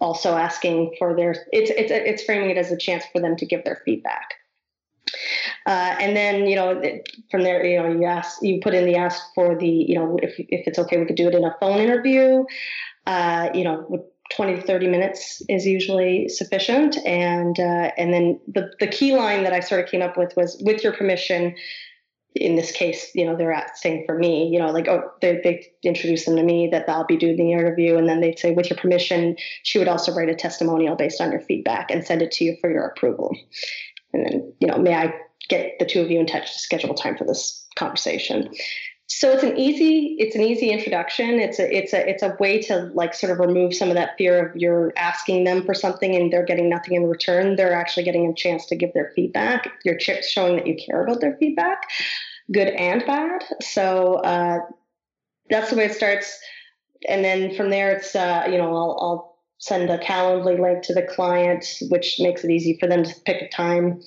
[0.00, 3.46] also asking for their it's it's it's framing it as a chance for them to
[3.46, 4.34] give their feedback.
[5.66, 6.80] Uh, and then you know
[7.30, 10.18] from there you know you ask you put in the ask for the you know
[10.22, 12.44] if if it's okay we could do it in a phone interview.
[13.06, 14.04] Uh, you know
[14.36, 19.42] 20 to 30 minutes is usually sufficient and uh, and then the the key line
[19.44, 21.54] that I sort of came up with was with your permission
[22.34, 25.66] in this case, you know, they're asking for me, you know, like, oh, they, they
[25.82, 27.96] introduce them to me that I'll be doing the interview.
[27.96, 31.32] And then they'd say, with your permission, she would also write a testimonial based on
[31.32, 33.36] your feedback and send it to you for your approval.
[34.12, 35.14] And then, you know, may I
[35.48, 38.50] get the two of you in touch to schedule time for this conversation?
[39.12, 41.40] So it's an easy, it's an easy introduction.
[41.40, 44.16] It's a, it's a, it's a way to like sort of remove some of that
[44.16, 47.56] fear of you're asking them for something and they're getting nothing in return.
[47.56, 49.68] They're actually getting a chance to give their feedback.
[49.84, 51.90] Your chips showing that you care about their feedback,
[52.52, 53.42] good and bad.
[53.60, 54.60] So uh,
[55.50, 56.38] that's the way it starts.
[57.08, 60.94] And then from there, it's uh, you know I'll, I'll send a Calendly link to
[60.94, 64.00] the client, which makes it easy for them to pick a time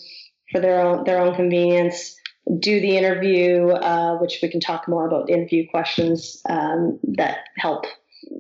[0.54, 2.16] for their own their own convenience
[2.60, 7.86] do the interview, uh, which we can talk more about interview questions um, that help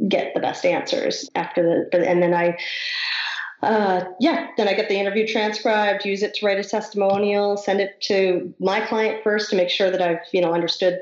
[0.07, 2.57] get the best answers after the, and then I,
[3.61, 7.79] uh, yeah, then I get the interview transcribed, use it to write a testimonial, send
[7.79, 10.99] it to my client first to make sure that I've, you know, understood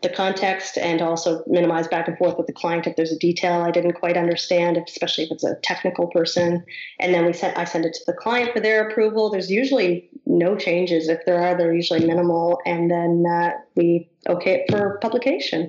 [0.00, 3.62] the context and also minimize back and forth with the client if there's a detail
[3.62, 6.64] I didn't quite understand, especially if it's a technical person.
[7.00, 9.28] And then we sent I send it to the client for their approval.
[9.28, 11.08] There's usually no changes.
[11.08, 15.68] If there are, they're usually minimal, and then uh, we okay it for publication.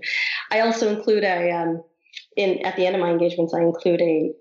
[0.52, 1.84] I also include a um,
[2.36, 3.54] in at the end of my engagements.
[3.56, 4.32] I include a,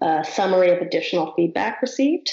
[0.00, 2.30] a summary of additional feedback received.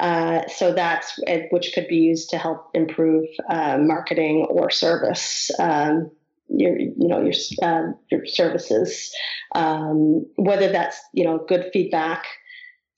[0.00, 1.18] Uh, so that's
[1.50, 5.50] which could be used to help improve uh, marketing or service.
[5.58, 6.10] Um,
[6.48, 9.14] your, you know, your uh, your services,
[9.54, 12.26] um, whether that's you know good feedback,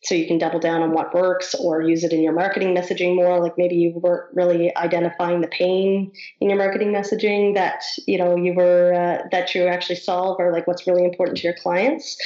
[0.02, 3.14] so you can double down on what works, or use it in your marketing messaging
[3.14, 3.40] more.
[3.40, 8.36] Like maybe you weren't really identifying the pain in your marketing messaging that you know
[8.36, 12.16] you were uh, that you actually solve, or like what's really important to your clients.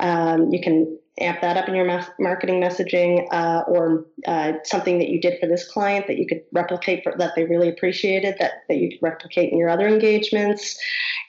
[0.00, 5.08] Um, you can amp that up in your marketing messaging uh, or uh, something that
[5.08, 8.64] you did for this client that you could replicate for, that they really appreciated that,
[8.68, 10.78] that you could replicate in your other engagements.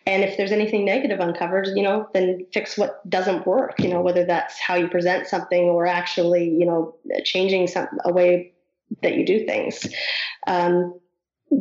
[0.07, 4.01] And if there's anything negative uncovered you know then fix what doesn't work you know
[4.01, 8.53] whether that's how you present something or actually you know changing some a way
[9.01, 9.87] that you do things.
[10.47, 10.99] Um,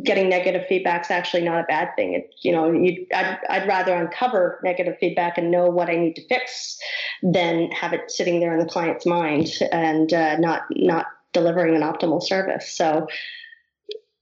[0.03, 2.13] getting negative feedback is actually not a bad thing.
[2.13, 6.15] It, you know, you, I'd, I'd rather uncover negative feedback and know what I need
[6.15, 6.77] to fix
[7.23, 11.81] than have it sitting there in the client's mind and uh, not not delivering an
[11.81, 12.69] optimal service.
[12.69, 13.07] So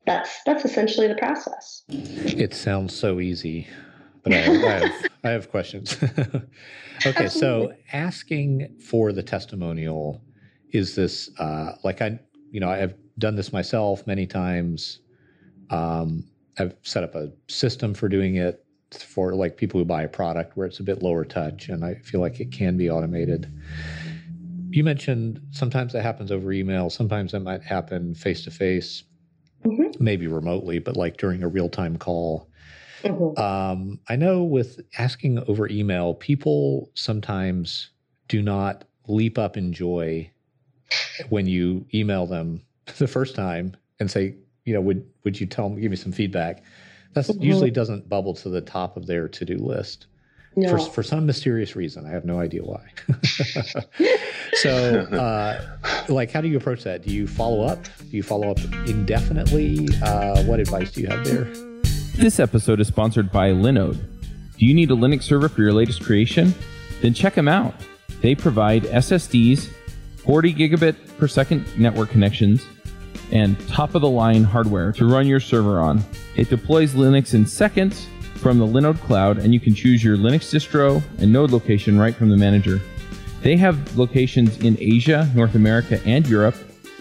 [0.06, 1.84] that's that's essentially the process.
[1.90, 3.68] It sounds so easy,
[4.24, 4.92] but I, I, have,
[5.24, 5.98] I have questions.
[7.06, 10.22] okay, so asking for the testimonial
[10.72, 12.20] is this uh, like I,
[12.52, 15.00] you know, I've done this myself many times.
[15.70, 16.26] Um,
[16.58, 20.56] I've set up a system for doing it for like people who buy a product
[20.56, 23.52] where it's a bit lower touch, and I feel like it can be automated.
[24.70, 29.04] You mentioned sometimes that happens over email, sometimes that might happen face to face,
[30.00, 32.50] maybe remotely, but like during a real time call.
[33.04, 33.40] Mm-hmm.
[33.42, 37.90] Um, I know with asking over email, people sometimes
[38.28, 40.32] do not leap up in joy
[41.30, 42.64] when you email them
[42.98, 46.12] the first time and say, you know, would would you tell them, give me some
[46.12, 46.64] feedback?
[47.14, 47.42] That mm-hmm.
[47.42, 50.08] usually doesn't bubble to the top of their to do list.
[50.56, 50.70] No.
[50.70, 52.06] For, for some mysterious reason.
[52.06, 52.92] I have no idea why.
[54.54, 55.78] so, uh,
[56.10, 57.02] like, how do you approach that?
[57.02, 57.84] Do you follow up?
[57.84, 59.88] Do you follow up indefinitely?
[60.04, 61.46] Uh, what advice do you have there?
[62.16, 63.98] This episode is sponsored by Linode.
[64.60, 66.54] Do you need a Linux server for your latest creation?
[67.02, 67.74] Then check them out.
[68.22, 69.70] They provide SSDs,
[70.24, 72.64] 40 gigabit per second network connections,
[73.34, 76.02] and top of the line hardware to run your server on.
[76.36, 80.54] It deploys Linux in seconds from the Linode cloud, and you can choose your Linux
[80.54, 82.80] distro and node location right from the manager.
[83.42, 86.56] They have locations in Asia, North America, and Europe,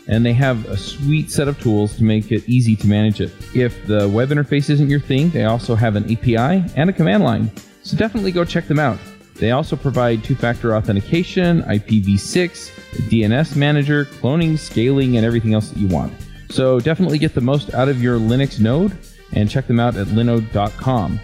[0.09, 3.31] and they have a sweet set of tools to make it easy to manage it.
[3.55, 7.23] If the web interface isn't your thing, they also have an API and a command
[7.23, 7.51] line,
[7.83, 8.99] so definitely go check them out.
[9.43, 15.81] They also provide two factor authentication, IPv6, DNS manager, cloning, scaling, and everything else that
[15.81, 16.13] you want.
[16.49, 18.97] So definitely get the most out of your Linux node
[19.33, 21.19] and check them out at linode.com.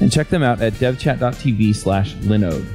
[0.00, 2.66] And check them out at devchat.tv slash linode.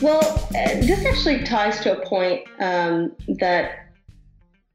[0.00, 3.88] Well, uh, this actually ties to a point um, that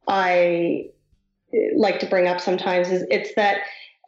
[0.06, 0.90] I
[1.54, 3.62] uh, like to bring up sometimes is it's that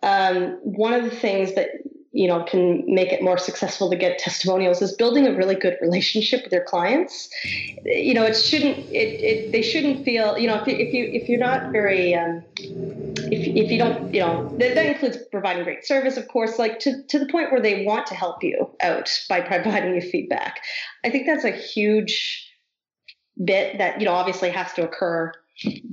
[0.04, 1.70] um, one of the things that
[2.12, 5.78] you know can make it more successful to get testimonials is building a really good
[5.82, 7.30] relationship with your clients.
[7.86, 11.30] You know it shouldn't it, it they shouldn't feel you know if if, you, if
[11.30, 15.86] you're not very um, if, if you don't you know that, that includes providing great
[15.86, 19.10] service of course like to, to the point where they want to help you out
[19.30, 20.62] by providing you feedback.
[21.04, 22.48] I think that's a huge
[23.44, 25.32] bit that you know obviously has to occur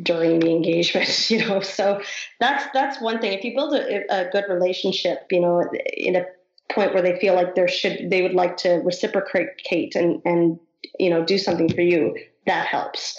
[0.02, 2.00] during the engagement you know so
[2.40, 3.32] that's that's one thing.
[3.32, 5.64] If you build a, a good relationship you know
[5.96, 6.24] in a
[6.72, 10.58] point where they feel like there should they would like to reciprocate and and
[10.98, 13.16] you know do something for you that helps.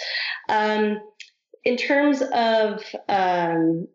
[0.49, 1.01] Um,
[1.63, 3.87] in terms of um,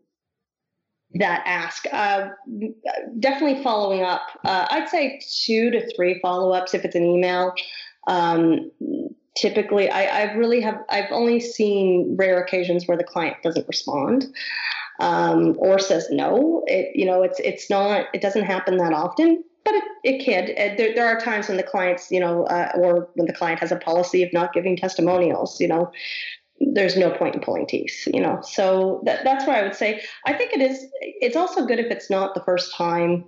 [1.14, 2.28] that ask uh,
[3.18, 7.54] definitely following up uh, i'd say two to three follow-ups if it's an email.
[8.08, 8.70] Um,
[9.36, 14.26] typically I, I really have I've only seen rare occasions where the client doesn't respond
[15.00, 16.62] um, or says no.
[16.66, 20.76] It you know it's it's not it doesn't happen that often, but it, it can.
[20.76, 23.72] There, there are times when the clients you know uh, or when the client has
[23.72, 25.60] a policy of not giving testimonials.
[25.60, 25.92] You know,
[26.60, 28.06] there's no point in pulling teeth.
[28.12, 30.86] You know, so that, that's where I would say I think it is.
[31.00, 33.24] It's also good if it's not the first time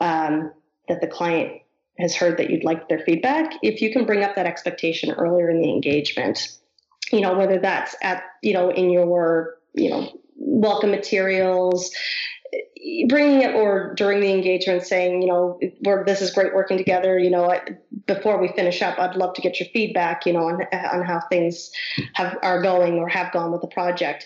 [0.00, 0.52] um,
[0.88, 1.62] that the client
[1.98, 5.50] has heard that you'd like their feedback, if you can bring up that expectation earlier
[5.50, 6.56] in the engagement,
[7.12, 11.90] you know, whether that's at, you know, in your, you know, welcome materials,
[13.08, 15.58] bringing it or during the engagement saying, you know,
[16.06, 17.18] this is great working together.
[17.18, 17.60] You know,
[18.06, 21.20] before we finish up, I'd love to get your feedback, you know, on, on how
[21.28, 21.70] things
[22.14, 24.24] have, are going or have gone with the project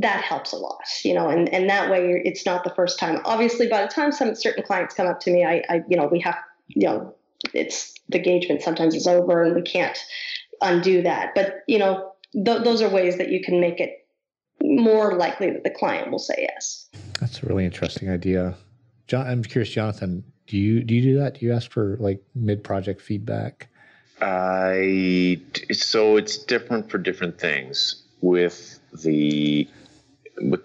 [0.00, 3.20] that helps a lot, you know, and, and that way it's not the first time.
[3.24, 6.06] Obviously, by the time some certain clients come up to me, I, I you know,
[6.06, 6.36] we have
[6.74, 7.14] you know,
[7.54, 9.98] it's the engagement sometimes is over and we can't
[10.60, 11.34] undo that.
[11.34, 14.06] But, you know, th- those are ways that you can make it
[14.62, 16.88] more likely that the client will say yes.
[17.20, 18.56] That's a really interesting idea.
[19.06, 21.38] John, I'm curious, Jonathan, do you do you do that?
[21.38, 23.68] Do you ask for like mid project feedback?
[24.20, 25.40] I
[25.72, 28.02] so it's different for different things.
[28.20, 29.79] With the with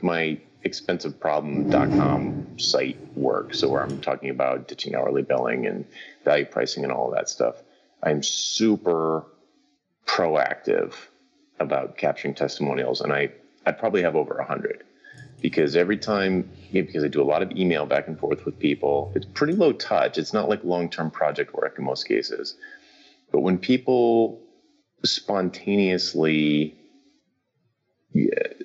[0.05, 3.53] my expensiveproblem.com site work.
[3.53, 5.85] So where I'm talking about ditching hourly billing and
[6.23, 7.55] value pricing and all of that stuff.
[8.01, 9.25] I'm super
[10.05, 10.93] proactive
[11.59, 13.31] about capturing testimonials, and I
[13.65, 14.83] I probably have over a hundred
[15.41, 19.11] because every time because I do a lot of email back and forth with people,
[19.15, 20.17] it's pretty low touch.
[20.17, 22.55] It's not like long term project work in most cases,
[23.31, 24.41] but when people
[25.03, 26.75] spontaneously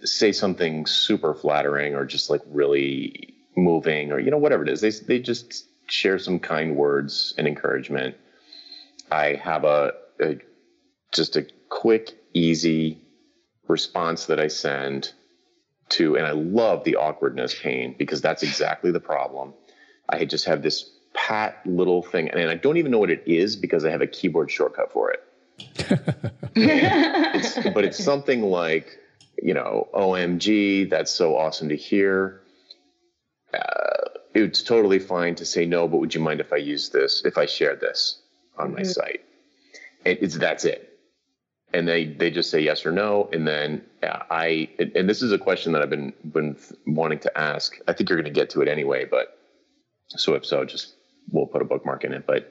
[0.04, 4.80] say something super flattering or just like really moving or you know whatever it is.
[4.80, 8.16] They they just share some kind words and encouragement.
[9.10, 10.38] I have a, a
[11.12, 12.98] just a quick easy
[13.66, 15.12] response that i send
[15.88, 19.54] to and i love the awkwardness pain because that's exactly the problem.
[20.08, 23.56] I just have this pat little thing, and I don't even know what it is
[23.56, 25.20] because I have a keyboard shortcut for it.
[26.56, 28.98] it's, but it's something like,
[29.42, 32.42] you know, OMG, that's so awesome to hear.
[33.52, 37.22] Uh, it's totally fine to say no, but would you mind if I use this,
[37.24, 38.20] if I share this
[38.56, 38.76] on mm-hmm.
[38.76, 39.24] my site?
[40.04, 40.86] It, it's that's it.
[41.72, 43.28] And they, they just say yes or no.
[43.32, 47.38] And then uh, I, and this is a question that I've been, been wanting to
[47.38, 47.78] ask.
[47.86, 49.38] I think you're going to get to it anyway, but
[50.08, 50.94] so if so, just
[51.30, 52.26] we'll put a bookmark in it.
[52.26, 52.50] But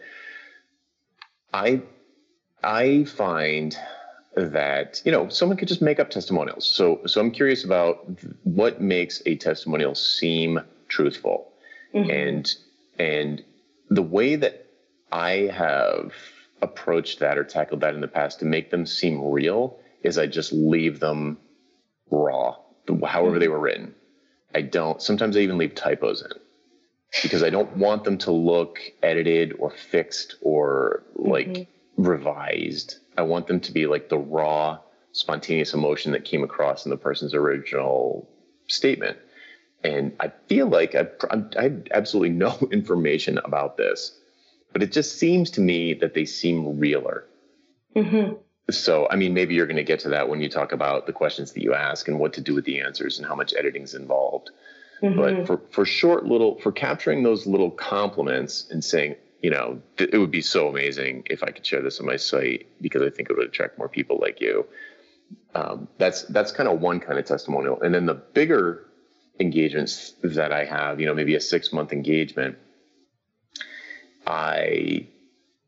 [1.53, 1.81] I
[2.63, 3.77] I find
[4.35, 6.67] that you know someone could just make up testimonials.
[6.67, 8.07] So so I'm curious about
[8.43, 11.51] what makes a testimonial seem truthful,
[11.93, 12.09] mm-hmm.
[12.09, 12.55] and
[12.97, 13.43] and
[13.89, 14.67] the way that
[15.11, 16.13] I have
[16.61, 20.27] approached that or tackled that in the past to make them seem real is I
[20.27, 21.37] just leave them
[22.11, 22.57] raw,
[23.05, 23.39] however mm-hmm.
[23.39, 23.95] they were written.
[24.53, 25.01] I don't.
[25.01, 26.31] Sometimes I even leave typos in
[27.23, 32.03] because I don't want them to look edited or fixed or like mm-hmm.
[32.03, 32.97] revised.
[33.19, 34.79] I want them to be like the raw,
[35.11, 38.29] spontaneous emotion that came across in the person's original
[38.67, 39.17] statement.
[39.83, 41.07] And I feel like I,
[41.57, 44.17] I have absolutely no information about this,
[44.71, 47.27] but it just seems to me that they seem realer.
[47.93, 48.35] Mm-hmm.
[48.71, 51.11] So, I mean, maybe you're going to get to that when you talk about the
[51.11, 53.83] questions that you ask and what to do with the answers and how much editing
[53.83, 54.51] is involved.
[55.03, 55.19] Mm-hmm.
[55.19, 60.09] But for, for short little, for capturing those little compliments and saying, you know, th-
[60.11, 63.09] it would be so amazing if I could share this on my site because I
[63.09, 64.65] think it would attract more people like you.
[65.55, 68.85] Um, that's that's kind of one kind of testimonial, and then the bigger
[69.39, 72.57] engagements that I have, you know, maybe a six month engagement.
[74.27, 75.07] I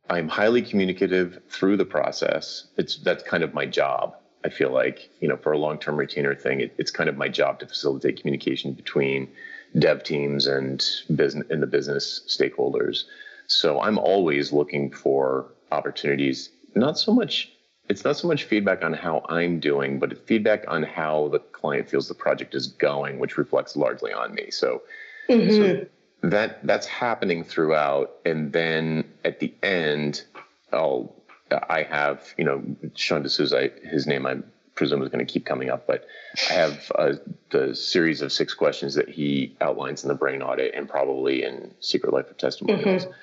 [0.09, 2.67] I'm highly communicative through the process.
[2.77, 4.15] It's that's kind of my job.
[4.43, 7.17] I feel like, you know, for a long term retainer thing, it, it's kind of
[7.17, 9.29] my job to facilitate communication between
[9.77, 10.83] dev teams and
[11.15, 13.05] business and the business stakeholders.
[13.51, 17.51] So I'm always looking for opportunities, not so much
[17.89, 21.89] it's not so much feedback on how I'm doing, but feedback on how the client
[21.89, 24.49] feels the project is going, which reflects largely on me.
[24.49, 24.83] So,
[25.27, 25.51] mm-hmm.
[25.51, 25.85] so
[26.29, 30.23] that that's happening throughout, and then at the end,
[30.71, 31.13] I'll
[31.51, 32.63] I have, you know,
[32.95, 34.37] Sean D'Souza, his name I
[34.75, 36.07] presume is going to keep coming up, but
[36.49, 37.13] I have uh,
[37.49, 41.73] the series of six questions that he outlines in the brain audit and probably in
[41.81, 43.13] Secret Life of Testimonials mm-hmm.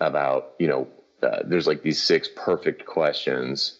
[0.00, 0.88] About, you know,
[1.22, 3.78] uh, there's like these six perfect questions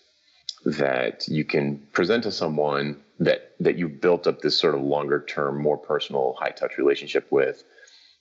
[0.65, 5.25] that you can present to someone that that you've built up this sort of longer
[5.27, 7.63] term, more personal, high touch relationship with,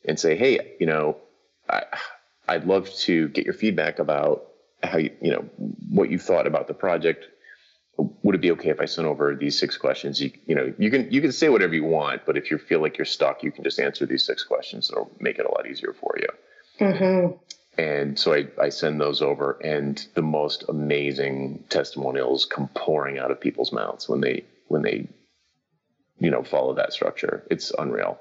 [0.06, 1.18] and say, hey, you know,
[1.70, 1.84] I,
[2.48, 4.48] I'd love to get your feedback about
[4.84, 5.45] how you, you know,
[5.89, 7.26] what you thought about the project.
[7.98, 10.22] Would it be okay if I sent over these six questions?
[10.22, 12.80] You, you know, you can you can say whatever you want, but if you feel
[12.80, 14.91] like you're stuck, you can just answer these six questions.
[14.91, 16.86] It'll make it a lot easier for you.
[16.86, 17.38] Mm-hmm.
[17.78, 23.30] And so I, I send those over, and the most amazing testimonials come pouring out
[23.30, 25.08] of people's mouths when they when they,
[26.20, 27.44] you know, follow that structure.
[27.52, 28.20] It's unreal.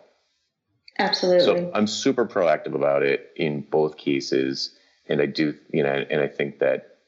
[0.98, 1.44] Absolutely.
[1.44, 4.76] So I'm super proactive about it in both cases
[5.08, 6.98] and I do, you know, and I think that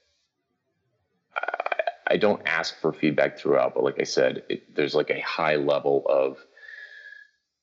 [1.37, 5.21] I, I don't ask for feedback throughout, but like I said, it, there's like a
[5.21, 6.39] high level of.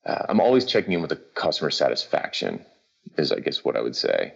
[0.06, 2.64] Uh, I'm always checking in with the customer satisfaction,
[3.18, 4.36] is I guess what I would say,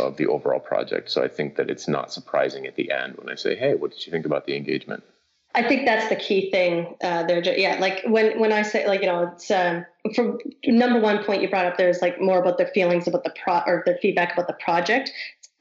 [0.00, 1.10] of the overall project.
[1.10, 3.90] So I think that it's not surprising at the end when I say, "Hey, what
[3.90, 5.02] did you think about the engagement?"
[5.56, 7.42] I think that's the key thing uh, there.
[7.42, 11.42] Yeah, like when when I say like you know it's um, from number one point
[11.42, 14.32] you brought up there's like more about their feelings about the pro or their feedback
[14.32, 15.12] about the project.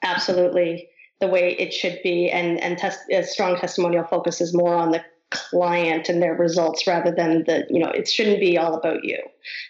[0.03, 4.91] Absolutely the way it should be, and and test, a strong testimonial focuses more on
[4.91, 9.03] the client and their results rather than the you know it shouldn't be all about
[9.03, 9.17] you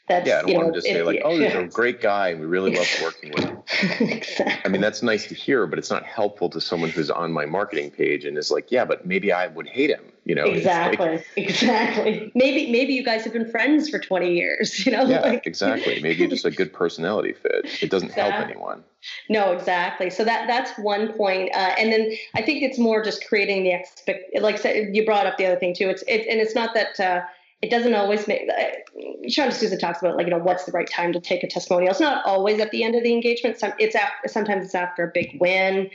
[0.07, 2.01] that's yeah i don't you know, want to just say like oh he's a great
[2.01, 4.61] guy and we really love working with him exactly.
[4.65, 7.45] i mean that's nice to hear but it's not helpful to someone who's on my
[7.45, 10.45] marketing page and is like yeah but maybe i would hate him you know?
[10.45, 12.32] Exactly like, exactly.
[12.34, 16.01] Maybe maybe you guys have been friends for 20 years you know yeah like, exactly.
[16.01, 17.65] Maybe just a good personality fit.
[17.82, 18.34] It doesn't exactly.
[18.34, 18.84] help anyone.
[19.30, 20.09] no exactly.
[20.09, 21.53] So that that's one point.
[21.53, 25.38] Uh, and then i think it's more just creating the expect like you brought up
[25.38, 25.89] the other thing too.
[25.89, 27.21] It's it, and it's not that uh,
[27.64, 30.89] it doesn't always make uh, Sean D'Souza talks about like you know what's the right
[30.89, 31.91] time to take a testimonial.
[31.91, 33.57] It's not always at the end of the engagement.
[33.57, 35.89] Some it's after, sometimes it's after a big win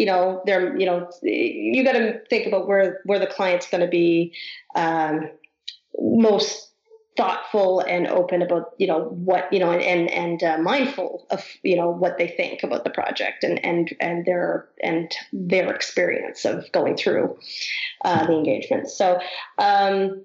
[0.00, 3.82] you know, they're, you know, you got to think about where where the client's going
[3.82, 4.34] to be
[4.74, 5.28] um,
[6.00, 6.72] most
[7.18, 11.76] thoughtful and open about, you know, what you know, and and uh, mindful of, you
[11.76, 16.72] know, what they think about the project and and and their and their experience of
[16.72, 17.36] going through
[18.02, 18.88] uh, the engagement.
[18.88, 19.20] So.
[19.58, 20.24] Um,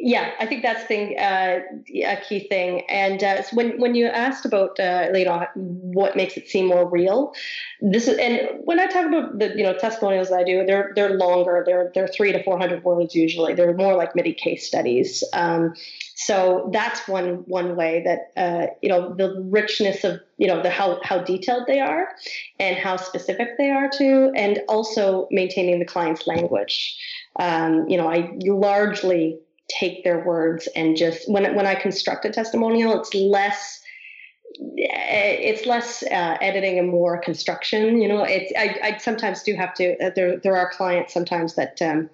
[0.00, 1.60] yeah, I think that's thing uh,
[2.04, 2.82] a key thing.
[2.88, 6.66] And uh, so when when you asked about uh, you know what makes it seem
[6.66, 7.34] more real,
[7.80, 11.14] this is and when I talk about the you know testimonials I do, they're they're
[11.14, 11.62] longer.
[11.66, 13.54] They're they're three to four hundred words usually.
[13.54, 15.24] They're more like mini case studies.
[15.32, 15.74] Um,
[16.14, 20.70] so that's one one way that uh, you know the richness of you know the
[20.70, 22.08] how how detailed they are
[22.58, 26.96] and how specific they are too, and also maintaining the client's language.
[27.38, 29.38] Um, you know, I largely
[29.68, 33.80] take their words and just when when I construct a testimonial, it's less
[34.76, 38.00] it's less uh, editing and more construction.
[38.00, 39.96] You know, it's I, I sometimes do have to.
[39.98, 42.08] Uh, there there are clients sometimes that um,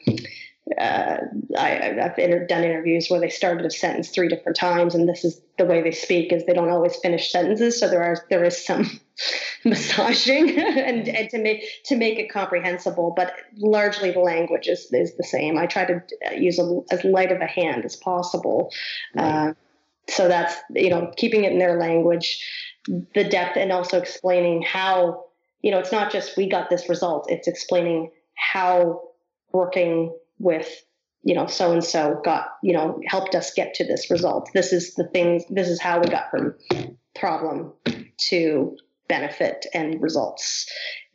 [0.79, 1.18] uh,
[1.59, 5.25] I, have inter- done interviews where they started a sentence three different times, and this
[5.25, 7.79] is the way they speak is they don't always finish sentences.
[7.81, 9.01] So there are there is some
[9.64, 15.16] massaging and, and to make to make it comprehensible, but largely the language is, is
[15.16, 15.59] the same.
[15.59, 16.03] I try to
[16.37, 18.73] use a, as light of a hand as possible.
[19.14, 19.49] Right.
[19.49, 19.55] Uh,
[20.09, 22.45] so that's you know keeping it in their language,
[22.87, 25.25] the depth, and also explaining how
[25.62, 27.31] you know it's not just we got this result.
[27.31, 29.03] It's explaining how
[29.53, 30.84] working with
[31.22, 34.51] you know so and so got you know helped us get to this result.
[34.53, 36.55] This is the things this is how we got from
[37.14, 37.72] problem
[38.28, 38.76] to
[39.09, 40.66] benefit and results.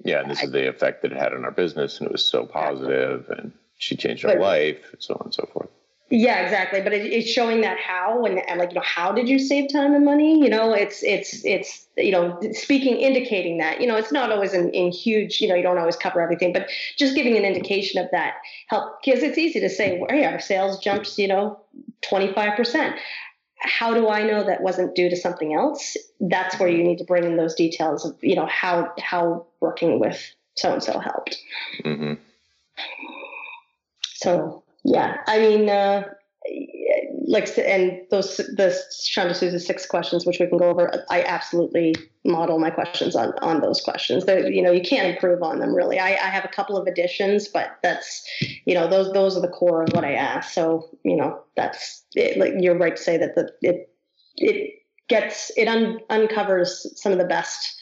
[0.04, 2.12] Yeah and this I, is the effect that it had on our business and it
[2.12, 5.70] was so positive and she changed her life and so on and so forth
[6.12, 6.82] yeah, exactly.
[6.82, 9.72] But it, it's showing that how and, and like you know how did you save
[9.72, 10.40] time and money?
[10.40, 14.54] You know, it's it's it's you know speaking indicating that you know it's not always
[14.54, 18.04] in, in huge you know you don't always cover everything, but just giving an indication
[18.04, 18.36] of that
[18.68, 21.60] help because it's easy to say, well, hey, our sales jumped you know
[22.08, 22.96] twenty five percent.
[23.58, 25.98] How do I know that wasn't due to something else?
[26.20, 30.00] That's where you need to bring in those details of you know how how working
[30.00, 30.22] with
[30.56, 31.42] so and so helped.
[31.84, 32.14] Mm-hmm.
[34.14, 36.04] So yeah, I mean, uh,
[37.28, 41.04] like, and those the Sean D'Souza six questions, which we can go over.
[41.10, 44.26] I absolutely model my questions on on those questions.
[44.26, 45.98] They're, you know, you can't improve on them really.
[46.00, 48.24] I, I have a couple of additions, but that's,
[48.66, 50.54] you know, those those are the core of what I ask.
[50.54, 53.90] So, you know, that's it, like you're right to say that the it
[54.36, 57.76] it gets it un, uncovers some of the best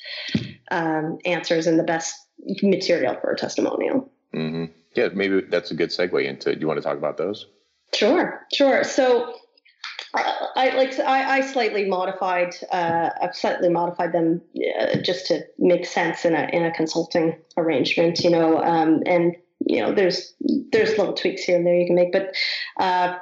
[0.72, 2.16] um, answers and the best
[2.62, 4.10] material for a testimonial.
[4.34, 4.72] Mm-hmm.
[4.96, 6.54] Yeah, maybe that's a good segue into.
[6.54, 7.48] Do you want to talk about those?
[7.94, 8.84] Sure, sure.
[8.84, 9.36] So,
[10.14, 12.56] I, I like I, I, slightly modified.
[12.72, 14.42] Uh, I've slightly modified them
[14.80, 18.20] uh, just to make sense in a in a consulting arrangement.
[18.20, 19.36] You know, um, and
[19.66, 20.34] you know, there's
[20.72, 22.36] there's little tweaks here and there you can make, but.
[22.78, 23.18] Uh,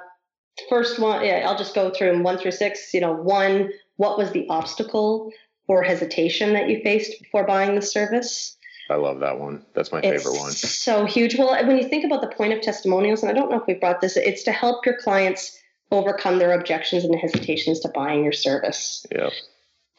[0.70, 2.94] first one, yeah, I'll just go through them one through six.
[2.94, 5.32] You know, one, what was the obstacle
[5.68, 8.58] or hesitation that you faced before buying the service?
[8.92, 9.66] I love that one.
[9.74, 10.52] That's my it's favorite one.
[10.52, 11.38] So huge.
[11.38, 13.74] Well, when you think about the point of testimonials, and I don't know if we
[13.74, 15.58] brought this, it's to help your clients
[15.92, 19.06] overcome their objections and hesitations to buying your service.
[19.12, 19.30] Yeah.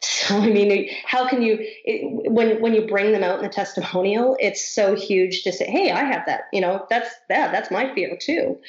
[0.01, 3.49] So I mean, how can you it, when when you bring them out in the
[3.49, 4.37] testimonial?
[4.39, 7.51] It's so huge to say, "Hey, I have that." You know, that's that.
[7.51, 8.59] That's my fear too.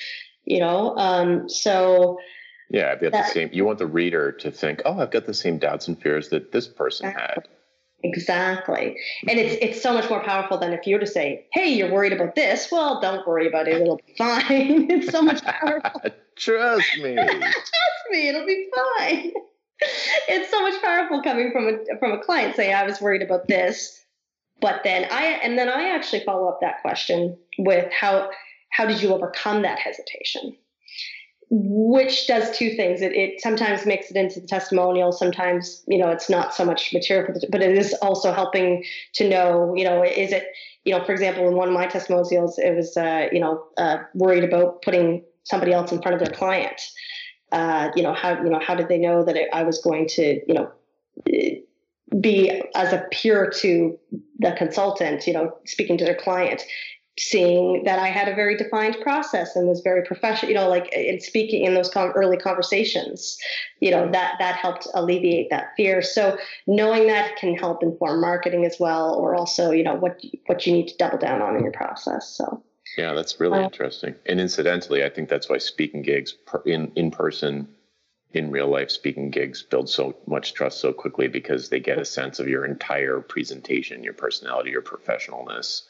[0.45, 2.19] You know, um, so
[2.71, 3.51] yeah, I've got that, the same.
[3.53, 6.53] You want the reader to think, "Oh, I've got the same doubts and fears that
[6.53, 7.49] this person had."
[8.05, 8.99] Exactly.
[9.27, 9.65] And it's mm-hmm.
[9.65, 12.35] it's so much more powerful than if you were to say, Hey, you're worried about
[12.35, 12.69] this.
[12.71, 13.81] Well, don't worry about it.
[13.81, 14.45] It'll be fine.
[14.91, 16.03] it's so much powerful.
[16.37, 17.15] Trust me.
[17.17, 19.33] Trust me, it'll be fine.
[20.29, 23.49] it's so much powerful coming from a from a client saying, I was worried about
[23.49, 23.99] this.
[24.61, 28.31] But then I and then I actually follow up that question with how
[28.69, 30.57] how did you overcome that hesitation?
[31.57, 33.01] Which does two things.
[33.01, 35.13] It, it sometimes makes it into the testimonial.
[35.13, 38.85] Sometimes, you know, it's not so much material, but it is also helping
[39.15, 40.49] to know, you know, is it,
[40.85, 43.99] you know, for example, in one of my testimonials, it was, uh, you know, uh,
[44.15, 46.81] worried about putting somebody else in front of their client.
[47.53, 50.41] Uh, you know, how, you know, how did they know that I was going to,
[50.49, 50.73] you know,
[52.21, 53.97] be as a peer to
[54.41, 56.65] the consultant, you know, speaking to their client
[57.19, 60.93] seeing that I had a very defined process and was very professional, you know, like
[60.93, 63.39] in speaking in those com- early conversations,
[63.81, 66.03] you know, that that helped alleviate that fear.
[66.03, 66.37] So
[66.67, 70.73] knowing that can help inform marketing as well, or also, you know, what what you
[70.73, 72.29] need to double down on in your process.
[72.29, 72.63] So.
[72.99, 74.15] Yeah, that's really interesting.
[74.27, 77.69] And incidentally, I think that's why speaking gigs per, in in person,
[78.33, 82.05] in real life speaking gigs build so much trust so quickly because they get a
[82.05, 85.83] sense of your entire presentation, your personality, your professionalness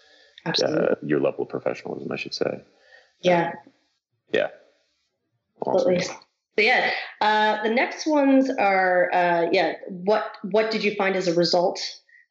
[0.47, 2.63] uh, your level of professionalism, I should say.
[3.21, 3.53] Yeah.
[4.33, 4.49] Yeah.
[5.61, 5.95] Awesome.
[5.95, 6.17] Absolutely.
[6.57, 9.75] So yeah, uh, the next ones are uh, yeah.
[9.89, 11.81] What what did you find as a result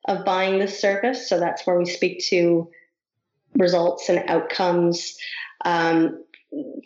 [0.07, 1.27] of buying this service?
[1.27, 2.69] So that's where we speak to
[3.55, 5.17] results and outcomes.
[5.65, 6.23] Um,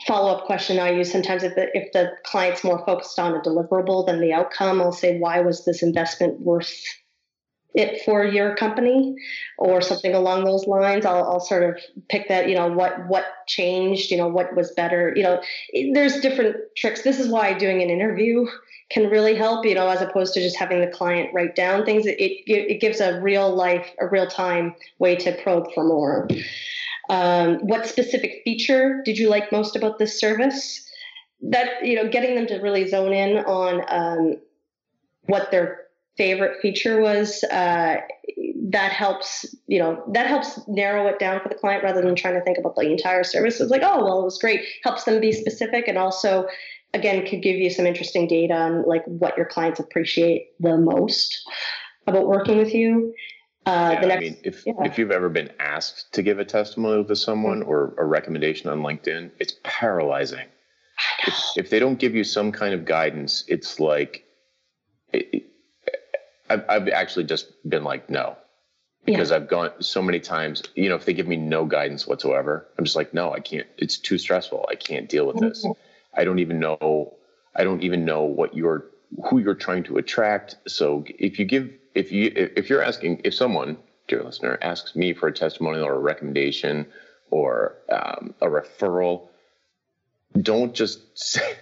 [0.08, 3.42] follow up question I use sometimes if the if the client's more focused on a
[3.42, 6.74] deliverable than the outcome, I'll say, why was this investment worth
[7.78, 9.16] it for your company
[9.60, 11.06] or something along those lines.
[11.06, 14.72] I'll, I'll, sort of pick that you know what what changed you know what was
[14.72, 15.42] better you know
[15.94, 17.04] there's different tricks.
[17.04, 18.48] This is why doing an interview
[18.90, 22.08] can really help you know as opposed to just having the client write down things.
[22.08, 26.28] It, it, it gives a real life a real time way to probe for more.
[27.10, 30.84] Um, what specific feature did you like most about this service?
[31.44, 34.38] That you know getting them to really zone in on um,
[35.28, 35.87] what their
[36.18, 37.98] favorite feature was uh,
[38.70, 42.34] that helps you know that helps narrow it down for the client rather than trying
[42.34, 45.22] to think about the entire service it's like oh well it was great helps them
[45.22, 46.48] be specific and also
[46.94, 51.48] again could give you some interesting data on like what your clients appreciate the most
[52.08, 53.14] about working with you
[53.66, 54.74] uh, yeah, next, I mean, if, yeah.
[54.86, 57.70] if you've ever been asked to give a testimonial to someone mm-hmm.
[57.70, 60.48] or a recommendation on LinkedIn, it's paralyzing.
[61.28, 64.24] If, if, they don't give you some kind of guidance, it's like
[65.12, 65.48] it,
[66.50, 68.38] I've, I've actually just been like, no,
[69.06, 69.38] because yeah.
[69.38, 72.84] I've gone so many times, you know, if they give me no guidance whatsoever, I'm
[72.84, 74.66] just like, no, I can't, it's too stressful.
[74.70, 75.66] I can't deal with this.
[75.66, 75.80] Mm-hmm.
[76.20, 77.14] I don't even know,
[77.56, 78.86] I don't even know what you're,
[79.30, 80.58] who you're trying to attract.
[80.68, 83.78] So if you give, if you, if you're asking, if someone,
[84.10, 86.88] dear listener, asks me for a testimonial or a recommendation
[87.30, 89.30] or um, a referral,
[90.40, 91.56] don't just say,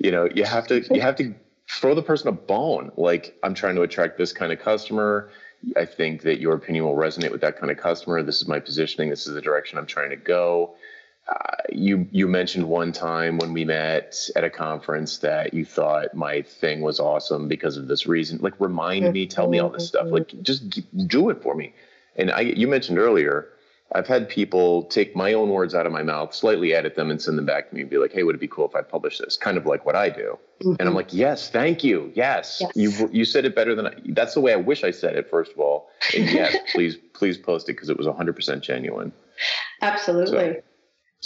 [0.00, 1.34] you know, you have to, you have to
[1.70, 2.92] throw the person a bone.
[2.96, 5.30] Like, I'm trying to attract this kind of customer.
[5.76, 8.22] I think that your opinion will resonate with that kind of customer.
[8.22, 9.10] This is my positioning.
[9.10, 10.76] This is the direction I'm trying to go.
[11.28, 16.14] Uh, you you mentioned one time when we met at a conference that you thought
[16.14, 18.38] my thing was awesome because of this reason.
[18.40, 20.06] Like, remind me, tell me all this stuff.
[20.06, 21.74] Like, just do it for me.
[22.16, 23.48] And I, you mentioned earlier
[23.92, 27.20] I've had people take my own words out of my mouth, slightly edit them, and
[27.20, 28.82] send them back to me and be like, "Hey, would it be cool if I
[28.82, 30.38] published this?" Kind of like what I do.
[30.60, 30.74] Mm-hmm.
[30.78, 32.12] And I'm like, "Yes, thank you.
[32.14, 32.72] Yes, yes.
[32.74, 35.30] you you said it better than I, that's the way I wish I said it.
[35.30, 39.12] First of all, and yes, please please post it because it was 100 percent genuine."
[39.80, 40.54] Absolutely.
[40.54, 40.62] So,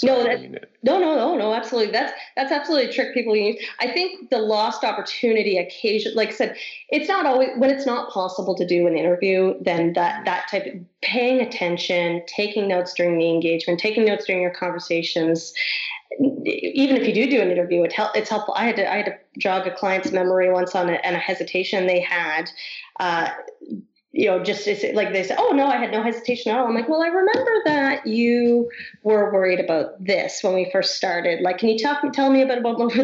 [0.03, 0.40] no, that,
[0.82, 1.93] no, no, no, no, absolutely.
[1.93, 3.62] That's that's absolutely a trick people use.
[3.78, 6.57] I think the lost opportunity occasion, like I said,
[6.88, 9.55] it's not always when it's not possible to do an interview.
[9.61, 14.40] Then that that type of paying attention, taking notes during the engagement, taking notes during
[14.40, 15.53] your conversations.
[16.18, 18.55] Even if you do do an interview, it help, it's helpful.
[18.57, 21.18] I had to I had to jog a client's memory once on a, and a
[21.18, 22.51] hesitation they had.
[22.99, 23.28] Uh,
[24.12, 26.66] you know, just like they said, oh no, I had no hesitation at all.
[26.66, 28.70] I'm like, well, I remember that you
[29.02, 31.40] were worried about this when we first started.
[31.40, 32.94] Like, can you talk, tell me about what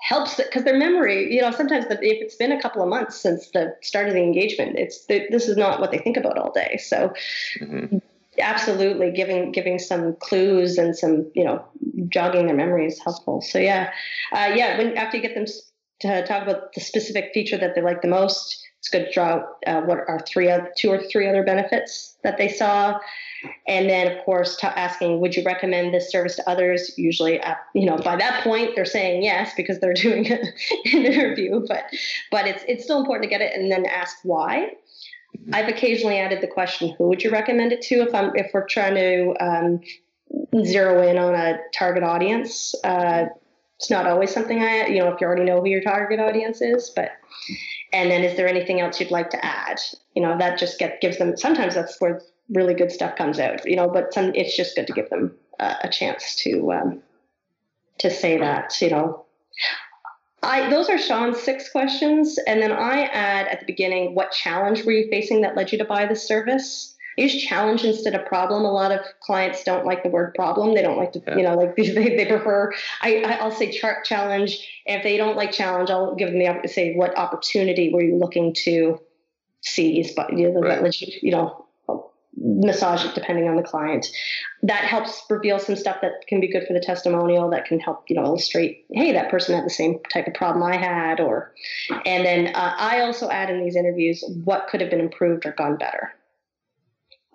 [0.00, 0.46] helps it?
[0.46, 3.50] Because their memory, you know, sometimes the, if it's been a couple of months since
[3.50, 6.78] the start of the engagement, it's this is not what they think about all day.
[6.78, 7.12] So,
[7.60, 7.98] mm-hmm.
[8.38, 11.62] absolutely, giving giving some clues and some, you know,
[12.08, 13.42] jogging their memory is helpful.
[13.42, 13.92] So yeah,
[14.32, 14.78] uh, yeah.
[14.78, 15.44] When after you get them
[16.00, 19.42] to talk about the specific feature that they like the most it's good to draw
[19.66, 22.98] uh, what are three, two or three other benefits that they saw,
[23.66, 26.92] and then of course t- asking, would you recommend this service to others?
[26.98, 30.52] Usually, uh, you know, by that point they're saying yes because they're doing an
[30.84, 31.84] interview, but
[32.30, 34.72] but it's it's still important to get it and then ask why.
[35.52, 38.66] I've occasionally added the question, who would you recommend it to if I'm if we're
[38.66, 39.80] trying to um,
[40.62, 42.74] zero in on a target audience.
[42.84, 43.26] Uh,
[43.78, 46.60] it's not always something I, you know, if you already know who your target audience
[46.60, 47.12] is, but
[47.94, 49.80] and then is there anything else you'd like to add?
[50.14, 52.20] You know that just get gives them sometimes that's where
[52.50, 55.34] really good stuff comes out you know but some it's just good to give them
[55.58, 57.02] uh, a chance to um,
[57.98, 59.24] to say that you know.
[60.42, 64.84] I, those are Sean's six questions, and then I add at the beginning, what challenge
[64.84, 66.93] were you facing that led you to buy this service?
[67.16, 68.64] Use challenge instead of problem.
[68.64, 70.74] A lot of clients don't like the word problem.
[70.74, 71.36] They don't like to, yeah.
[71.36, 74.66] you know, like they, they prefer, I, I'll say chart challenge.
[74.86, 78.16] If they don't like challenge, I'll give them the opportunity say, what opportunity were you
[78.16, 79.00] looking to
[79.62, 80.12] seize?
[80.14, 81.00] But, you know, right.
[81.22, 81.64] you know,
[82.36, 84.06] massage it depending on the client.
[84.62, 88.04] That helps reveal some stuff that can be good for the testimonial that can help,
[88.08, 91.20] you know, illustrate, hey, that person had the same type of problem I had.
[91.20, 91.52] Or,
[92.04, 95.52] and then uh, I also add in these interviews what could have been improved or
[95.52, 96.12] gone better.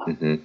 [0.07, 0.35] Mm-hmm.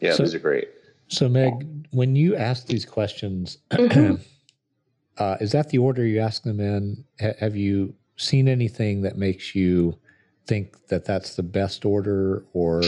[0.00, 0.68] Yeah, so, those are great.
[1.08, 4.16] So, Meg, when you ask these questions, mm-hmm.
[5.18, 7.04] uh, is that the order you ask them in?
[7.20, 9.98] H- have you seen anything that makes you
[10.46, 12.44] think that that's the best order?
[12.52, 12.82] Or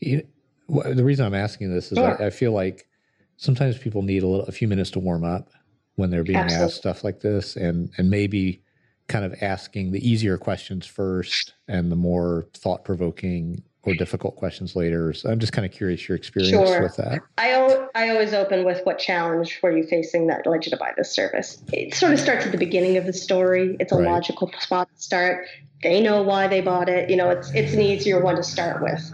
[0.00, 0.26] you
[0.68, 2.20] know, the reason I'm asking this is sure.
[2.20, 2.88] I, I, feel like
[3.36, 5.50] sometimes people need a, little, a few minutes to warm up
[5.94, 6.66] when they're being Absolutely.
[6.66, 8.62] asked stuff like this, and and maybe
[9.08, 14.74] kind of asking the easier questions first and the more thought provoking or difficult questions
[14.74, 15.12] later.
[15.12, 16.82] So I'm just kind of curious your experience sure.
[16.82, 17.20] with that.
[17.38, 20.92] I, I always open with what challenge were you facing that led you to buy
[20.96, 21.62] this service?
[21.72, 23.76] It sort of starts at the beginning of the story.
[23.80, 24.10] It's a Right.
[24.10, 25.46] logical spot to start.
[25.82, 27.10] They know why they bought it.
[27.10, 29.12] You know, it's it's an easier one to start with.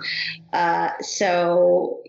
[0.53, 2.01] Uh, so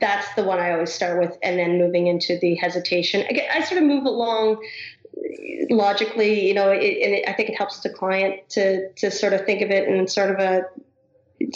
[0.00, 3.22] that's the one I always start with, and then moving into the hesitation.
[3.28, 4.62] Again, I sort of move along
[5.70, 6.46] logically.
[6.46, 9.44] You know, it, and it, I think it helps the client to to sort of
[9.44, 10.62] think of it in sort of a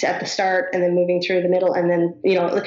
[0.04, 2.62] at the start and then moving through the middle and then you know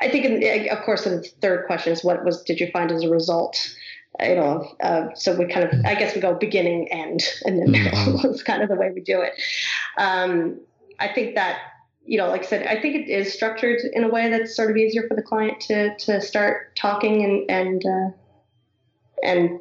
[0.00, 3.02] i think in, of course the third question is what was did you find as
[3.02, 3.74] a result
[4.20, 7.70] you know uh, so we kind of i guess we go beginning end and then
[7.84, 9.32] middle is kind of the way we do it.
[9.96, 10.60] Um,
[11.00, 11.58] i think that
[12.04, 14.70] you know like i said i think it is structured in a way that's sort
[14.70, 18.10] of easier for the client to to start talking and and uh,
[19.22, 19.60] and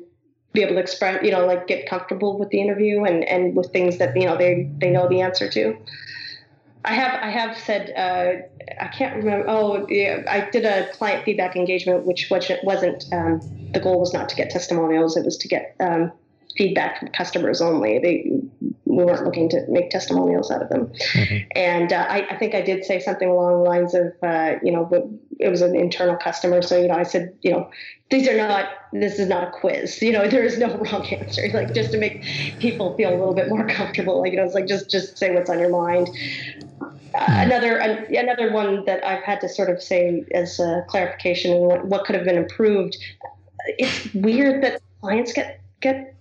[0.54, 3.72] be able to express you know like get comfortable with the interview and and with
[3.72, 5.78] things that you know they they know the answer to
[6.86, 9.46] I have I have said uh, I can't remember.
[9.50, 13.42] Oh, yeah, I did a client feedback engagement, which wasn't wasn't um,
[13.74, 15.18] the goal was not to get testimonials.
[15.18, 16.12] It was to get um,
[16.58, 18.00] feedback from customers only.
[18.00, 18.32] They
[18.86, 20.92] we weren't looking to make testimonials out of them.
[21.56, 24.72] And uh, I, I think I did say something along the lines of uh, you
[24.72, 27.70] know it was an internal customer, so you know I said you know
[28.10, 30.02] these are not this is not a quiz.
[30.02, 31.50] You know there is no wrong answer.
[31.54, 32.24] Like just to make
[32.60, 34.22] people feel a little bit more comfortable.
[34.22, 36.10] Like you know it's like just just say what's on your mind.
[36.82, 41.52] Uh, another an, another one that I've had to sort of say as a clarification
[41.52, 42.98] and what, what could have been improved.
[43.78, 46.14] It's weird that clients get get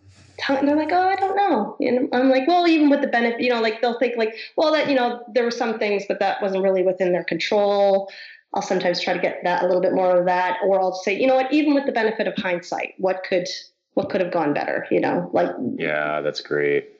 [0.48, 1.76] and they're like, oh, I don't know.
[1.80, 4.72] And I'm like, well, even with the benefit, you know, like they'll think like, well,
[4.72, 8.10] that you know, there were some things, but that wasn't really within their control.
[8.54, 11.18] I'll sometimes try to get that a little bit more of that, or I'll say,
[11.18, 13.46] you know what, even with the benefit of hindsight, what could
[13.94, 14.86] what could have gone better?
[14.90, 16.90] You know, like Yeah, that's great.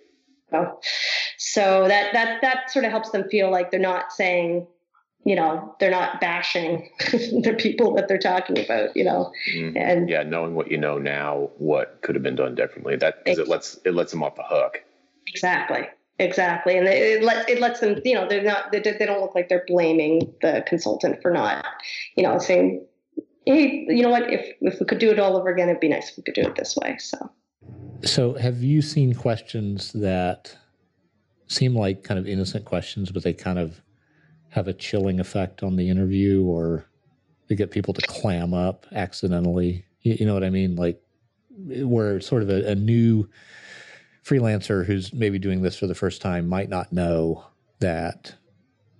[0.51, 0.81] so,
[1.39, 4.67] so that that that sort of helps them feel like they're not saying,
[5.25, 9.73] you know, they're not bashing the people that they're talking about, you know, Mhm.
[9.77, 12.97] and Yeah, knowing what you know now, what could have been done differently.
[12.97, 14.83] That because it lets it lets them off the hook.
[15.29, 15.87] exactly,
[16.19, 19.35] exactly, and it, lets it lets them, you know, they're not they, they don't look
[19.35, 21.64] like they're blaming the consultant for not,
[22.17, 22.85] you know, saying,
[23.45, 25.89] hey, you know what, if if we could do it all over again, it'd be
[25.89, 26.97] nice if we could do it this way.
[26.99, 27.31] So.
[28.05, 30.57] So, have you seen questions that
[31.49, 33.81] seem like kind of innocent questions, but they kind of
[34.51, 36.87] have a chilling effect on the interview, or
[37.49, 39.87] they get people to clam up accidentally?
[40.03, 40.77] You, you know what I mean?
[40.77, 41.01] Like,
[41.59, 43.29] where sort of a, a new
[44.27, 47.45] freelancer who's maybe doing this for the first time might not know
[47.79, 48.35] that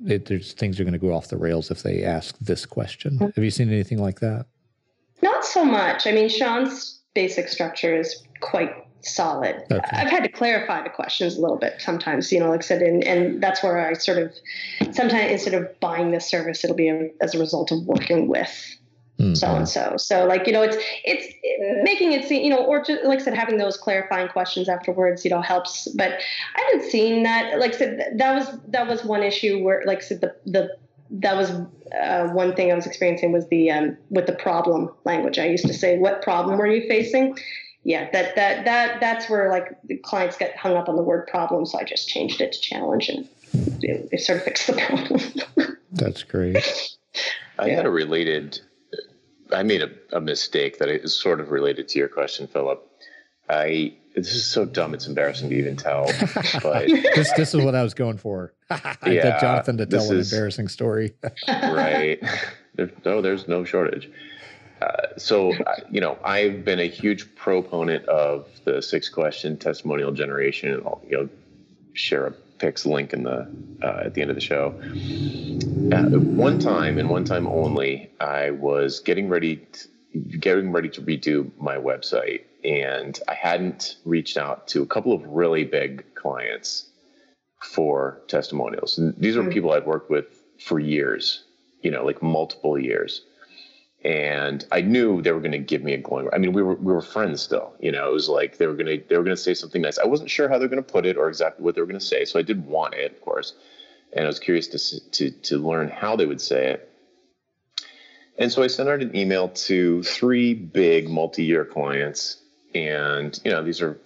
[0.07, 3.15] it, there's things are going to go off the rails if they ask this question.
[3.15, 3.31] Mm-hmm.
[3.35, 4.47] Have you seen anything like that?
[5.23, 6.07] Not so much.
[6.07, 8.71] I mean, Sean's basic structure is quite
[9.01, 9.65] solid.
[9.71, 9.97] Okay.
[9.97, 12.83] I've had to clarify the questions a little bit sometimes, you know, like I said,
[12.83, 14.33] and, and that's where I sort of
[14.95, 18.77] sometimes instead of buying this service, it'll be a, as a result of working with.
[19.35, 19.97] So and so.
[19.97, 21.27] So, like, you know, it's it's
[21.83, 25.25] making it seem, you know, or just like I said, having those clarifying questions afterwards,
[25.25, 25.89] you know, helps.
[25.97, 26.13] But
[26.55, 27.59] I haven't seen that.
[27.59, 30.77] Like I said, that was that was one issue where, like I said, the the
[31.11, 31.51] that was
[31.99, 35.39] uh, one thing I was experiencing was the um, with the problem language.
[35.39, 37.39] I used to say, "What problem were you facing?"
[37.85, 41.27] Yeah, that that that that's where like the clients get hung up on the word
[41.27, 41.65] problem.
[41.65, 43.29] So I just changed it to challenge, and
[43.83, 45.79] it, it sort of fixed the problem.
[45.93, 46.57] That's great.
[47.59, 47.77] I Yeah.
[47.77, 48.61] had a related.
[49.53, 52.83] I made a, a mistake that is sort of related to your question, Philip.
[53.49, 56.07] I this is so dumb; it's embarrassing to even tell.
[56.63, 58.55] But this this is what I was going for.
[58.71, 61.15] I Yeah, get Jonathan to tell an is- embarrassing story.
[61.49, 62.19] right,
[62.75, 64.11] there, no, there's no shortage.
[64.83, 70.13] Uh, so uh, you know, I've been a huge proponent of the six question testimonial
[70.13, 71.29] generation, and I'll you know
[71.95, 73.49] share a picks link in the
[73.83, 74.75] uh, at the end of the show.
[75.93, 79.89] Uh, one time and one time only, I was getting ready to,
[80.39, 85.23] getting ready to redo my website, and I hadn't reached out to a couple of
[85.25, 86.91] really big clients
[87.63, 88.99] for testimonials.
[88.99, 89.53] And these are Mm.
[89.53, 90.27] people I'd worked with
[90.61, 91.45] for years,
[91.83, 93.23] you know, like multiple years.
[94.07, 96.29] And I knew they were going to give me a glowing.
[96.33, 97.75] I mean, we were we were friends still.
[97.81, 99.83] You know, it was like they were going to they were going to say something
[99.83, 99.99] nice.
[99.99, 101.99] I wasn't sure how they're going to put it or exactly what they were going
[101.99, 103.55] to say, so I did want it, of course,
[104.13, 106.89] and I was curious to to to learn how they would say it.
[108.39, 112.41] And so I sent out an email to three big multi-year clients,
[112.77, 113.99] and you know these are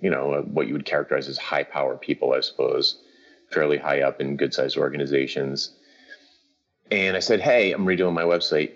[0.00, 3.02] you know uh, what you would characterize as high-power people, I suppose,
[3.50, 5.74] fairly high up in good-sized organizations.
[6.92, 8.70] And I said, "Hey, I'm redoing my website.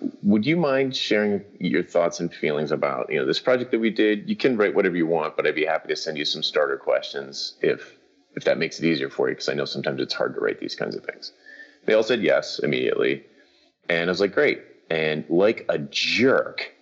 [0.00, 3.80] W- Would you mind sharing your thoughts and feelings about you know this project that
[3.80, 4.28] we did?
[4.28, 6.76] You can write whatever you want, but I'd be happy to send you some starter
[6.76, 7.96] questions if
[8.34, 10.60] if that makes it easier for you, because I know sometimes it's hard to write
[10.60, 11.32] these kinds of things."
[11.84, 13.24] They all said yes immediately.
[13.88, 14.62] And I was like, great.
[14.90, 16.72] And like a jerk,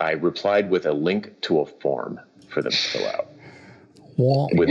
[0.00, 3.28] I replied with a link to a form for them to fill out
[4.52, 4.68] with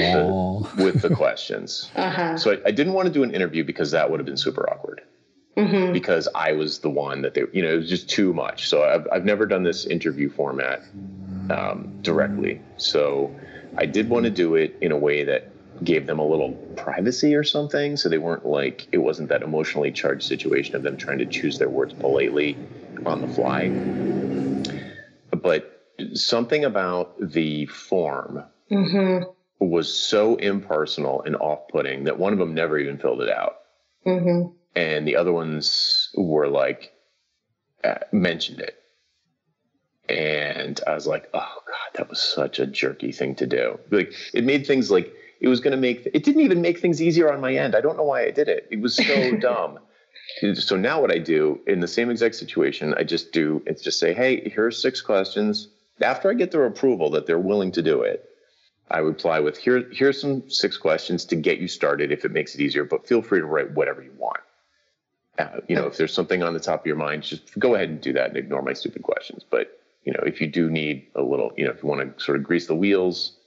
[0.77, 1.89] the with the questions.
[1.95, 2.37] Uh-huh.
[2.37, 4.69] So I, I didn't want to do an interview because that would have been super
[4.69, 5.01] awkward.
[5.67, 8.67] Hmm Because I was the one that they, you know, it was just too much.
[8.69, 10.81] So I've I've never done this interview format
[11.49, 12.61] um, directly.
[12.77, 13.35] So
[13.77, 15.53] I did want to do it in a way that
[15.83, 19.91] gave them a little privacy or something, so they weren't like it wasn't that emotionally
[19.91, 22.57] charged situation of them trying to choose their words politely
[23.05, 23.71] on the fly.
[25.31, 25.71] But
[26.13, 29.19] something about the form hmm
[29.59, 33.55] was so impersonal and off-putting that one of them never even filled it out
[34.05, 34.43] hmm
[34.79, 36.93] and the other ones were like
[37.83, 38.75] uh, mentioned it.
[40.07, 43.79] And i was like oh god that was such a jerky thing to do.
[43.91, 47.01] Like it made things like it was going to make it didn't even make things
[47.01, 47.75] easier on my end.
[47.75, 48.67] I don't know why i did it.
[48.71, 49.79] It was so dumb.
[50.55, 53.99] So now what i do in the same exact situation i just do it's just
[53.99, 55.67] say hey here's six questions.
[56.01, 58.25] After i get their approval that they're willing to do it
[58.91, 62.55] I reply with here here's some six questions to get you started if it makes
[62.55, 64.41] it easier, but feel free to write whatever you want.
[65.39, 67.89] Uh, you know, if there's something on the top of your mind, just go ahead
[67.89, 69.43] and do that and ignore my stupid questions.
[69.49, 72.23] But you know, if you do need a little, you know, if you want to
[72.23, 73.37] sort of grease the wheels,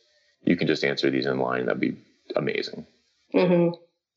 [0.44, 1.66] you can just answer these in line.
[1.66, 1.96] That'd be
[2.34, 2.86] amazing.
[3.32, 3.70] hmm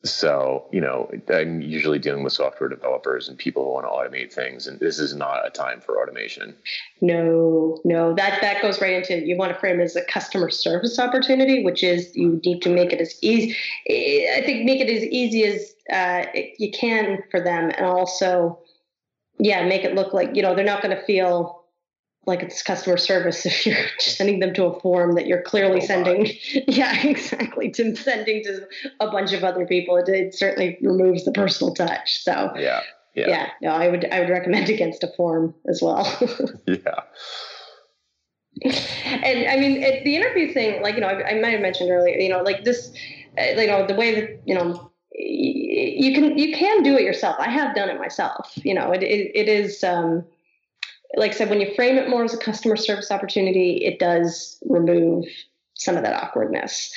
[0.05, 4.31] So, you know, I'm usually dealing with software developers and people who want to automate
[4.31, 6.55] things, and this is not a time for automation.
[7.01, 10.51] No, no, that that goes right into you want to frame it as a customer
[10.51, 13.57] service opportunity, which is you need to make it as easy.
[13.89, 16.29] I think make it as easy as uh,
[16.59, 18.59] you can for them, and also,
[19.39, 21.64] yeah, make it look like you know they're not going to feel
[22.25, 25.87] like it's customer service if you're sending them to a form that you're clearly Robot.
[25.87, 26.27] sending.
[26.67, 27.69] Yeah, exactly.
[27.71, 28.67] To sending to
[28.99, 32.23] a bunch of other people, it, it certainly removes the personal touch.
[32.23, 32.81] So Yeah,
[33.13, 33.27] yeah.
[33.27, 36.05] yeah, no, I would I would recommend against a form as well.
[36.67, 37.01] yeah.
[38.63, 41.89] and I mean, it, the interview thing, like, you know, I, I might have mentioned
[41.91, 42.91] earlier, you know, like this,
[43.37, 47.35] uh, you know, the way that, you know, you can, you can do it yourself.
[47.39, 48.51] I have done it myself.
[48.63, 50.25] You know, it, it, it is, um,
[51.15, 54.57] like I said, when you frame it more as a customer service opportunity, it does
[54.67, 55.25] remove
[55.75, 56.91] some of that awkwardness.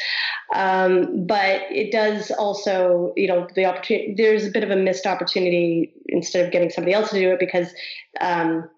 [0.55, 5.07] Um, but it does also, you know, the opportunity, there's a bit of a missed
[5.07, 7.69] opportunity instead of getting somebody else to do it because,
[8.21, 8.69] um,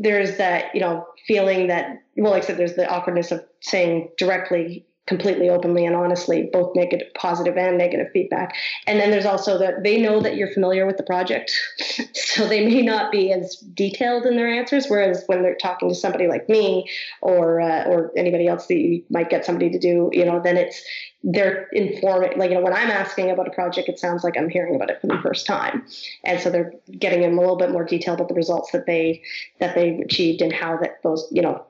[0.00, 4.08] there's that you know feeling that well like i said there's the awkwardness of saying
[4.18, 8.54] directly completely openly and honestly both negative positive and negative feedback.
[8.86, 11.52] And then there's also that they know that you're familiar with the project
[12.14, 15.94] so they may not be as detailed in their answers whereas when they're talking to
[15.94, 16.88] somebody like me
[17.20, 20.56] or uh, or anybody else that you might get somebody to do you know then
[20.56, 20.82] it's
[21.24, 24.48] they're informing like you know when i'm asking about a project it sounds like i'm
[24.48, 25.86] hearing about it for the first time.
[26.24, 29.22] And so they're getting in a little bit more detail about the results that they
[29.58, 31.64] that they've achieved and how that those you know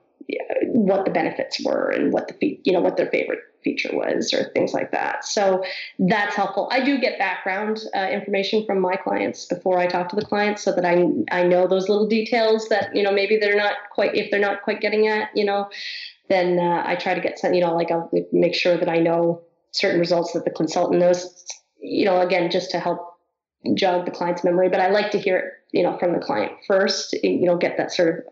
[0.62, 4.50] what the benefits were and what the you know what their favorite feature was or
[4.50, 5.24] things like that.
[5.24, 5.64] So
[5.98, 6.68] that's helpful.
[6.72, 10.62] I do get background uh, information from my clients before i talk to the clients
[10.62, 14.14] so that i i know those little details that you know maybe they're not quite
[14.14, 15.68] if they're not quite getting at you know
[16.28, 18.98] then uh, i try to get some you know like i'll make sure that i
[18.98, 19.40] know
[19.72, 21.44] certain results that the consultant knows
[21.80, 23.08] you know again just to help
[23.74, 24.68] jog the client's memory.
[24.68, 27.76] But i like to hear it you know from the client first you know get
[27.76, 28.24] that sort of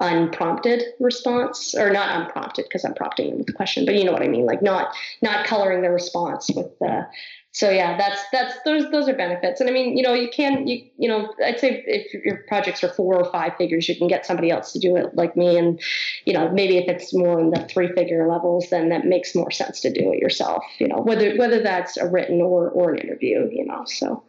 [0.00, 4.12] unprompted response or not unprompted because i'm prompting them with the question but you know
[4.12, 7.06] what i mean like not not coloring the response with the
[7.54, 9.60] so yeah that's that's those those are benefits.
[9.60, 12.82] And i mean you know you can you you know i'd say if your projects
[12.82, 15.56] are four or five figures you can get somebody else to do it like me.
[15.56, 15.80] And
[16.24, 19.52] you know maybe if it's more in the three figure levels then that makes more
[19.52, 22.98] sense to do it yourself you know whether whether that's a written or or an
[22.98, 24.24] interview you know so.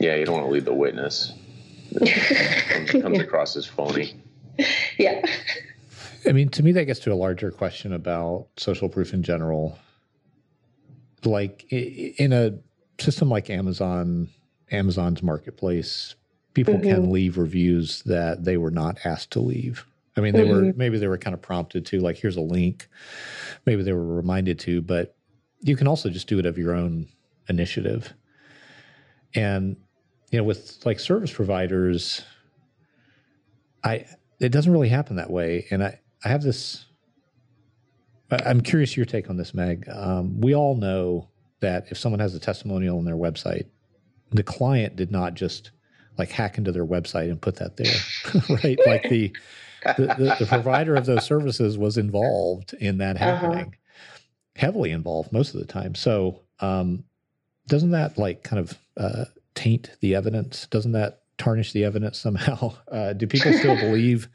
[0.00, 1.32] Yeah, you don't want to lead the witness.
[1.90, 3.22] It comes, comes yeah.
[3.22, 4.14] across as phony.
[4.98, 5.22] yeah
[6.26, 9.78] I mean, to me, that gets to a larger question about social proof in general.
[11.24, 12.58] Like in a
[13.02, 14.28] system like Amazon,
[14.70, 16.14] Amazon's marketplace,
[16.54, 17.10] people can mm-hmm.
[17.10, 19.84] leave reviews that they were not asked to leave.
[20.16, 20.78] I mean, they were mm-hmm.
[20.78, 22.88] maybe they were kind of prompted to, like, here's a link.
[23.66, 25.16] Maybe they were reminded to, but
[25.60, 27.08] you can also just do it of your own
[27.48, 28.12] initiative.
[29.34, 29.76] And
[30.30, 32.22] you know, with like service providers,
[33.84, 34.06] I
[34.40, 35.66] it doesn't really happen that way.
[35.70, 36.84] And I, I have this.
[38.30, 39.88] I'm curious your take on this, Meg.
[39.88, 41.28] Um, we all know
[41.60, 43.66] that if someone has a testimonial on their website,
[44.32, 45.70] the client did not just
[46.18, 47.94] like hack into their website and put that there,
[48.50, 48.78] right?
[48.84, 49.32] Like the,
[49.96, 53.34] the, the the provider of those services was involved in that Uh-huh.
[53.40, 53.76] happening,
[54.56, 55.94] heavily involved most of the time.
[55.94, 57.04] So, um,
[57.66, 59.24] doesn't that like kind of uh,
[59.58, 60.68] taint the evidence?
[60.70, 62.74] Doesn't that tarnish the evidence somehow?
[62.90, 64.28] Uh, do people still believe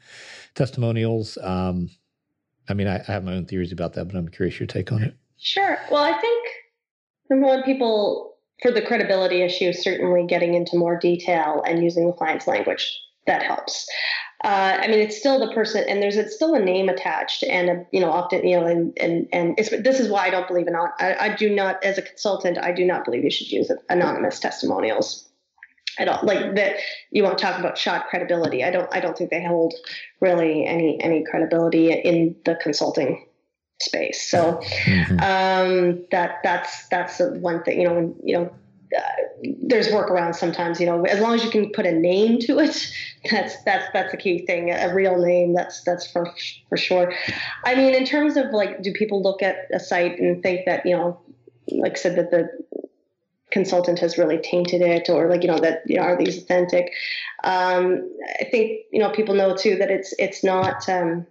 [0.54, 1.36] testimonials?
[1.42, 1.90] Um,
[2.68, 4.92] I mean, I, I, have my own theories about that, but I'm curious your take
[4.92, 5.16] on it.
[5.38, 5.76] Sure.
[5.90, 6.48] Well, I think
[7.28, 12.12] number one, people for the credibility issue, certainly getting into more detail and using the
[12.12, 12.96] client's language
[13.26, 13.88] that helps.
[14.44, 17.70] Uh, I mean, it's still the person, and there's it's still a name attached, and
[17.70, 20.68] a, you know, often you know, and and and this is why I don't believe
[20.68, 20.76] in.
[20.76, 24.38] I, I do not, as a consultant, I do not believe you should use anonymous
[24.38, 25.26] testimonials
[25.98, 26.20] at all.
[26.22, 26.76] Like that,
[27.10, 28.62] you want to talk about shot credibility.
[28.62, 28.94] I don't.
[28.94, 29.72] I don't think they hold
[30.20, 33.26] really any any credibility in the consulting
[33.80, 34.28] space.
[34.28, 35.20] So mm-hmm.
[35.20, 37.80] um, that that's that's the one thing.
[37.80, 38.54] You know, when, you know
[38.96, 42.58] uh, there's workarounds sometimes, you know, as long as you can put a name to
[42.58, 42.92] it,
[43.30, 44.70] that's that's that's a key thing.
[44.70, 46.32] A real name, that's that's for
[46.68, 47.12] for sure.
[47.64, 50.86] I mean, in terms of like, do people look at a site and think that
[50.86, 51.20] you know,
[51.68, 52.48] like I said, that the
[53.50, 56.92] consultant has really tainted it, or like you know that you know are these authentic?
[57.42, 60.88] Um, I think you know people know too that it's it's not.
[60.88, 61.26] Um,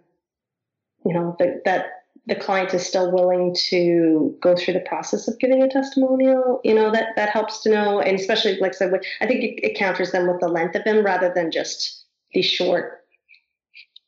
[1.06, 5.40] you know that that the client is still willing to go through the process of
[5.40, 8.00] giving a testimonial, you know, that that helps to know.
[8.00, 10.86] And especially, like I said, I think it, it counters them with the length of
[10.86, 13.06] them rather than just the short,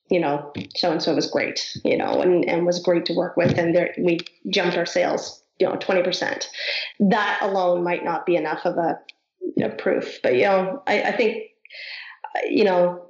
[0.09, 3.35] you know, so and so was great, you know, and, and was great to work
[3.35, 3.57] with.
[3.57, 6.45] And there, we jumped our sales, you know, 20%.
[6.99, 8.99] That alone might not be enough of a
[9.57, 10.19] know, proof.
[10.21, 11.43] But, you know, I, I think,
[12.49, 13.05] you know,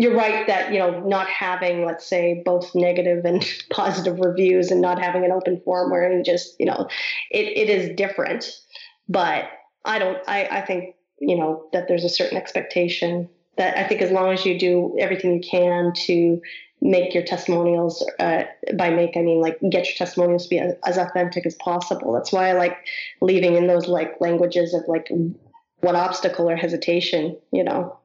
[0.00, 4.80] you're right that you know not having let's say both negative and positive reviews and
[4.80, 6.88] not having an open forum where you just you know
[7.30, 8.50] it, it is different.
[9.08, 9.44] But
[9.84, 14.02] i don't I, I think you know that there's a certain expectation that i think
[14.02, 16.40] as long as you do everything you can to
[16.82, 18.44] make your testimonials uh,
[18.76, 22.12] by make i mean like get your testimonials to be as, as authentic as possible.
[22.12, 22.76] That's why i like
[23.20, 25.10] leaving in those like languages of like
[25.80, 27.99] what obstacle or hesitation you know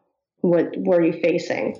[0.49, 1.77] what were you facing?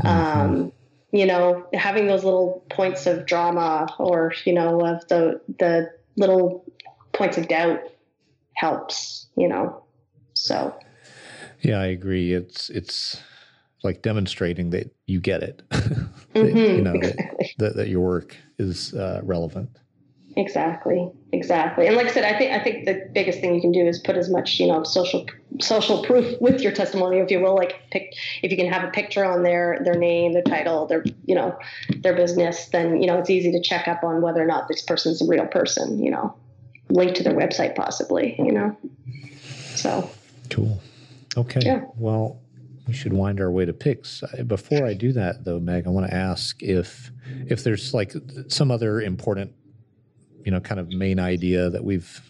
[0.00, 0.06] Mm-hmm.
[0.06, 0.72] um,
[1.12, 6.64] you know having those little points of drama or you know of the the little
[7.12, 7.80] points of doubt
[8.54, 9.84] helps you know
[10.34, 10.74] so.
[11.60, 12.32] Yeah i agree.
[12.32, 13.22] It's it's
[13.84, 15.62] like demonstrating that you get it.
[15.70, 15.82] That,
[16.34, 16.56] mm-hmm.
[16.56, 19.78] you know that, that, that, your work is uh, relevant
[20.36, 21.86] Exactly, exactly.
[21.86, 23.98] And like I said, I think I think the biggest thing you can do is
[23.98, 25.26] put as much you know social
[25.60, 27.54] social proof with your testimony, if you will.
[27.54, 31.04] Like pick if you can have a picture on their their name, their title, their
[31.26, 31.58] you know
[31.98, 34.82] their business, then you know it's easy to check up on whether or not this
[34.82, 36.02] person's a real person.
[36.02, 36.34] You know,
[36.88, 38.34] link to their website possibly.
[38.38, 38.76] You know,
[39.74, 40.10] so
[40.48, 40.80] cool.
[41.36, 41.60] Okay.
[41.62, 41.82] Yeah.
[41.96, 42.40] Well,
[42.86, 44.22] we should wind our way to picks.
[44.46, 47.10] Before I do that, though, Meg, I want to ask if
[47.46, 48.14] if there's like
[48.48, 49.52] some other important
[50.44, 52.20] you know, kind of main idea that we've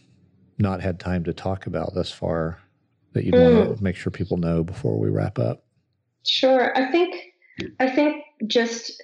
[0.59, 2.59] not had time to talk about thus far
[3.13, 3.67] that you'd mm.
[3.67, 5.65] want to make sure people know before we wrap up?
[6.25, 6.77] Sure.
[6.77, 7.17] I think
[7.79, 9.03] I think just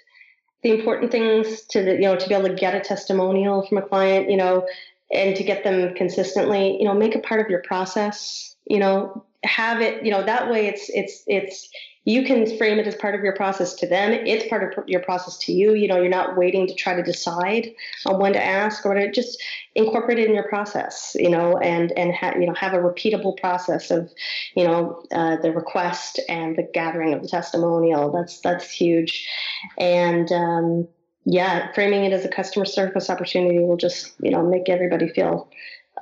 [0.63, 3.79] the important things to the, you know to be able to get a testimonial from
[3.79, 4.67] a client, you know,
[5.13, 8.57] and to get them consistently, you know, make it part of your process.
[8.67, 11.69] You know, have it, you know, that way it's it's it's
[12.09, 14.13] you can frame it as part of your process to them.
[14.13, 15.75] It's part of your process to you.
[15.75, 17.69] You know, you're not waiting to try to decide
[18.07, 19.39] on when to ask or to just
[19.75, 21.15] incorporate it in your process.
[21.21, 24.11] You know, and and ha- you know have a repeatable process of,
[24.57, 28.11] you know, uh, the request and the gathering of the testimonial.
[28.11, 29.29] That's that's huge,
[29.77, 30.89] and um,
[31.27, 35.51] yeah, framing it as a customer service opportunity will just you know make everybody feel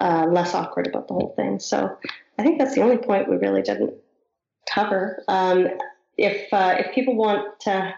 [0.01, 1.59] uh, less awkward about the whole thing.
[1.59, 1.99] So
[2.39, 3.95] I think that's the only point we really didn't
[4.73, 5.25] cover.
[5.27, 5.69] Um,
[6.17, 7.95] if uh, if people want to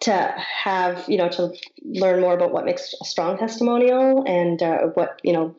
[0.00, 1.52] to have you know to
[1.84, 5.54] learn more about what makes a strong testimonial and uh, what you know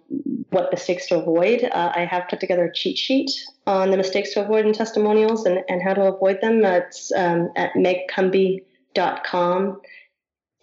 [0.52, 3.30] what mistakes to avoid uh, i have put together a cheat sheet
[3.70, 6.66] on the mistakes to avoid in testimonials and, and how to avoid them.
[6.66, 9.82] It's um, at megcumby.com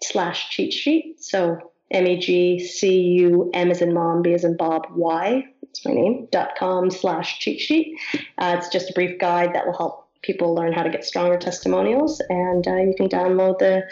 [0.02, 1.22] slash cheat sheet.
[1.22, 6.90] So m-e-g-c-u-m as in mom b as in bob y it's my name dot com
[6.90, 7.96] slash cheat sheet.
[8.38, 11.38] Uh, it's just a brief guide that will help people learn how to get stronger
[11.38, 13.84] testimonials, and uh, you can download the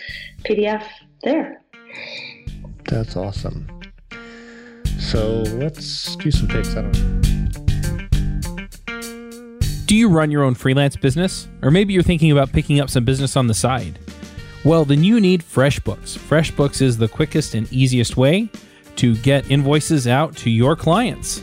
[0.45, 0.85] PDF
[1.23, 1.63] there.
[2.85, 3.67] That's awesome.
[4.99, 6.77] So let's do some picks.
[6.77, 7.35] I don't know.
[9.87, 11.47] Do you run your own freelance business?
[11.63, 13.99] Or maybe you're thinking about picking up some business on the side?
[14.65, 16.19] Well, then you need FreshBooks.
[16.19, 18.49] FreshBooks is the quickest and easiest way
[18.97, 21.43] to get invoices out to your clients.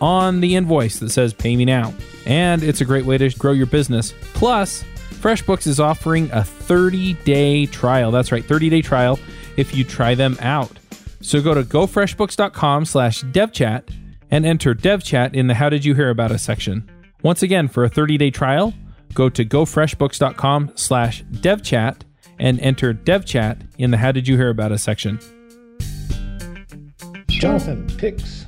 [0.00, 1.94] on the invoice that says Pay Me Now.
[2.26, 4.14] And it's a great way to grow your business.
[4.34, 8.10] Plus, FreshBooks is offering a 30 day trial.
[8.10, 9.18] That's right, 30 day trial
[9.56, 10.78] if you try them out.
[11.20, 13.82] So go to gofreshbooks.com slash devchat
[14.30, 16.88] and enter devchat in the How Did You Hear About Us section.
[17.22, 18.74] Once again, for a 30 day trial,
[19.14, 22.02] go to gofreshbooks.com slash devchat
[22.38, 25.18] and enter devchat in the How Did You Hear About Us section.
[27.28, 28.45] Jonathan, picks.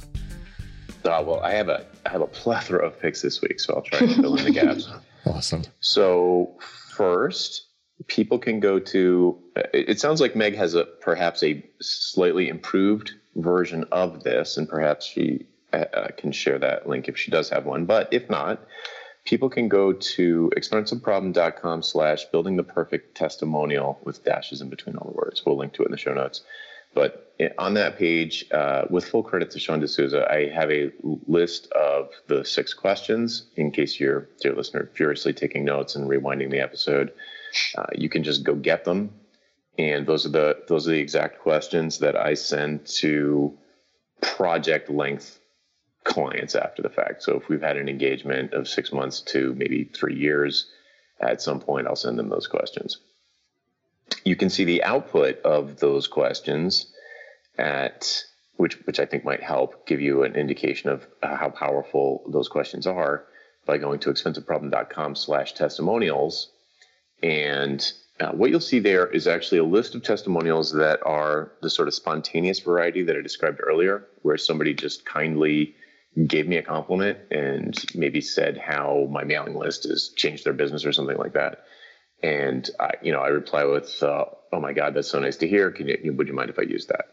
[1.08, 3.82] Uh, well, I have a I have a plethora of picks this week, so I'll
[3.82, 4.88] try to fill in the gaps.
[5.26, 5.62] Awesome.
[5.80, 7.66] So first,
[8.06, 9.38] people can go to.
[9.56, 14.68] It, it sounds like Meg has a perhaps a slightly improved version of this, and
[14.68, 17.84] perhaps she uh, uh can share that link if she does have one.
[17.84, 18.64] But if not,
[19.24, 25.10] people can go to expensiveproblem.com slash building the perfect testimonial with dashes in between all
[25.10, 25.44] the words.
[25.44, 26.42] We'll link to it in the show notes.
[26.94, 30.90] But on that page, uh, with full credit to Sean D'Souza, I have a
[31.26, 36.50] list of the six questions in case you're, dear listener, furiously taking notes and rewinding
[36.50, 37.12] the episode.
[37.76, 39.10] Uh, you can just go get them,
[39.78, 43.56] and those are the those are the exact questions that I send to
[44.20, 45.38] project length
[46.02, 47.22] clients after the fact.
[47.22, 50.66] So if we've had an engagement of six months to maybe three years,
[51.20, 52.98] at some point I'll send them those questions.
[54.24, 56.92] You can see the output of those questions
[57.58, 58.24] at
[58.56, 62.86] which which I think might help give you an indication of how powerful those questions
[62.86, 63.24] are
[63.66, 66.50] by going to expensiveproblem.com slash testimonials.
[67.22, 67.80] And
[68.18, 71.86] uh, what you'll see there is actually a list of testimonials that are the sort
[71.86, 75.74] of spontaneous variety that I described earlier, where somebody just kindly
[76.26, 80.84] gave me a compliment and maybe said how my mailing list has changed their business
[80.84, 81.64] or something like that.
[82.22, 85.48] And I, you know, I reply with, uh, "Oh my God, that's so nice to
[85.48, 85.70] hear.
[85.70, 87.04] Can you, would you mind if I use that?"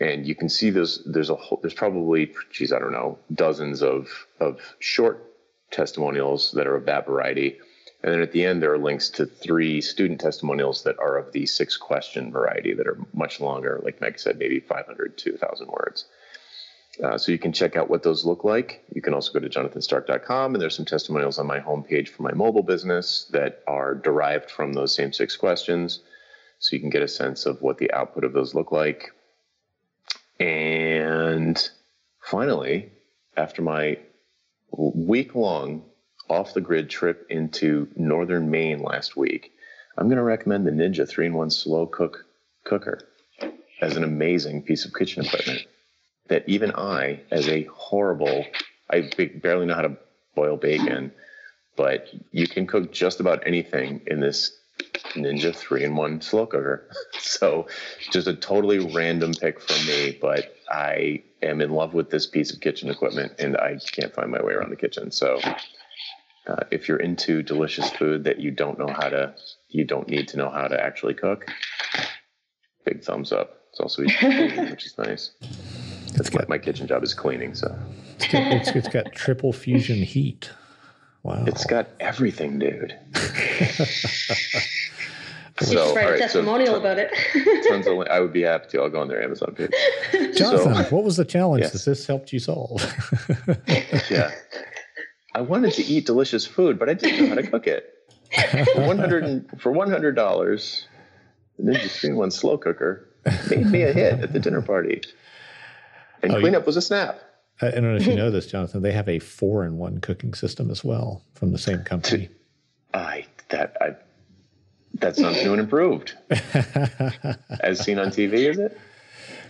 [0.00, 3.82] And you can see there's there's a whole, there's probably, geez, I don't know, dozens
[3.82, 4.08] of
[4.40, 5.32] of short
[5.70, 7.58] testimonials that are of that variety.
[8.02, 11.32] And then at the end, there are links to three student testimonials that are of
[11.32, 15.68] the six question variety that are much longer, like Meg said, maybe 500 to 1,000
[15.68, 16.04] words.
[17.02, 18.84] Uh, so you can check out what those look like.
[18.94, 22.32] You can also go to jonathanstark.com, and there's some testimonials on my homepage for my
[22.32, 26.00] mobile business that are derived from those same six questions.
[26.58, 29.12] So you can get a sense of what the output of those look like.
[30.40, 31.68] And
[32.20, 32.92] finally,
[33.36, 33.98] after my
[34.70, 35.84] week long
[36.28, 39.52] off the grid trip into northern Maine last week,
[39.96, 42.24] I'm going to recommend the Ninja 3 in 1 slow cook
[42.64, 43.00] cooker
[43.80, 45.66] as an amazing piece of kitchen equipment
[46.28, 48.46] that even I, as a horrible,
[48.90, 49.10] I
[49.42, 49.96] barely know how to
[50.34, 51.12] boil bacon,
[51.76, 54.58] but you can cook just about anything in this
[55.14, 56.88] Ninja 3 in 1 slow cooker.
[57.20, 57.66] So
[58.12, 62.52] just a totally random pick from me, but I am in love with this piece
[62.52, 65.10] of kitchen equipment and I can't find my way around the kitchen.
[65.10, 65.40] So
[66.46, 69.34] uh, if you're into delicious food that you don't know how to,
[69.68, 71.50] you don't need to know how to actually cook,
[72.84, 73.62] big thumbs up.
[73.70, 75.32] It's also easy clean, which is nice.
[76.12, 77.76] That's got, my, my kitchen job is cleaning, so
[78.16, 80.50] it's got, it's, it's got triple fusion heat.
[81.22, 82.96] Wow, it's got everything, dude.
[85.60, 87.12] So, you just write right, a testimonial so about it.
[87.68, 88.82] tons of, I would be happy to.
[88.82, 89.70] I'll go on their Amazon page.
[90.36, 91.72] Jonathan, so, what was the challenge yes.
[91.72, 92.82] that this helped you solve?
[94.10, 94.32] yeah.
[95.34, 97.90] I wanted to eat delicious food, but I didn't know how to cook it.
[98.74, 100.88] For one hundred for one hundred dollars,
[101.56, 103.08] the Ninja Three One slow cooker
[103.48, 105.02] made me a hit at the dinner party,
[106.22, 107.20] and oh, cleanup you, was a snap.
[107.62, 108.82] I don't know if you know this, Jonathan.
[108.82, 112.28] They have a four in one cooking system as well from the same company.
[112.92, 113.94] I that I
[114.94, 116.14] that sounds new and improved.
[117.60, 118.78] As seen on TV, is it?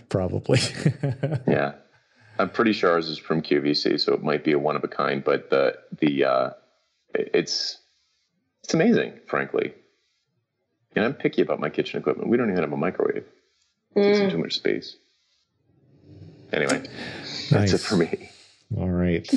[0.09, 0.59] Probably.
[1.47, 1.73] yeah.
[2.37, 4.87] I'm pretty sure ours is from QVC, so it might be a one of a
[4.87, 6.49] kind, but the the uh,
[7.13, 7.77] it's
[8.63, 9.73] it's amazing, frankly.
[10.95, 12.29] And I'm picky about my kitchen equipment.
[12.29, 13.25] We don't even have a microwave.
[13.95, 14.97] It takes too much space.
[16.51, 17.49] Anyway, nice.
[17.49, 18.29] that's it for me.
[18.77, 19.29] All right.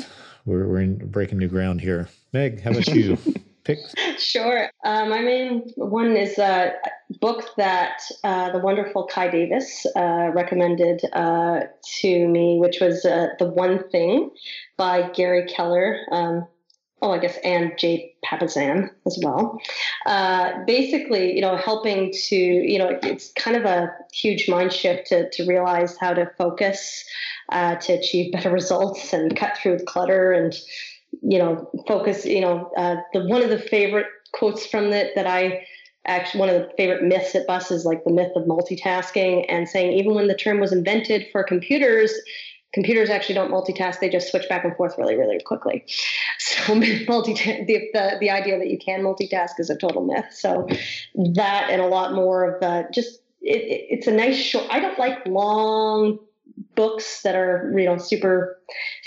[0.45, 2.09] We're, we're in breaking new ground here.
[2.33, 3.19] Meg, how about you?
[3.69, 3.95] picks?
[4.19, 4.69] Sure.
[4.85, 6.73] Uh, my main one is a
[7.21, 11.61] book that uh, the wonderful Kai Davis uh, recommended uh,
[12.01, 14.31] to me, which was uh, The One Thing
[14.77, 15.99] by Gary Keller.
[16.11, 16.47] Um,
[17.01, 19.61] oh, I guess, and Jay Papasan as well.
[20.07, 25.07] Uh, basically, you know, helping to, you know, it's kind of a huge mind shift
[25.09, 27.05] to, to realize how to focus
[27.51, 30.57] uh, to achieve better results and cut through clutter and,
[31.23, 35.27] you know, focus, you know, uh, the one of the favorite quotes from that that
[35.27, 35.67] I
[36.07, 39.69] actually one of the favorite myths at bus is like the myth of multitasking and
[39.69, 42.15] saying even when the term was invented for computers
[42.75, 45.85] computers actually don't multitask they just switch back and forth really really quickly.
[46.41, 50.27] So multi the, the, the idea that you can multitask is a total myth.
[50.31, 50.67] So
[51.35, 54.81] that and a lot more of the just it, it, it's a nice short i
[54.81, 56.19] don't like long
[56.79, 58.57] books that are you know super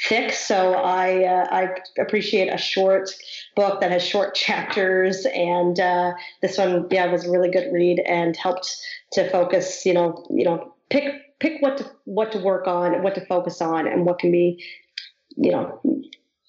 [0.09, 1.69] thick so i uh, i
[1.99, 3.09] appreciate a short
[3.55, 6.11] book that has short chapters and uh,
[6.41, 8.75] this one yeah was a really good read and helped
[9.13, 13.15] to focus you know you know pick pick what to what to work on, what
[13.15, 14.63] to focus on, and what can be,
[15.35, 15.81] you know,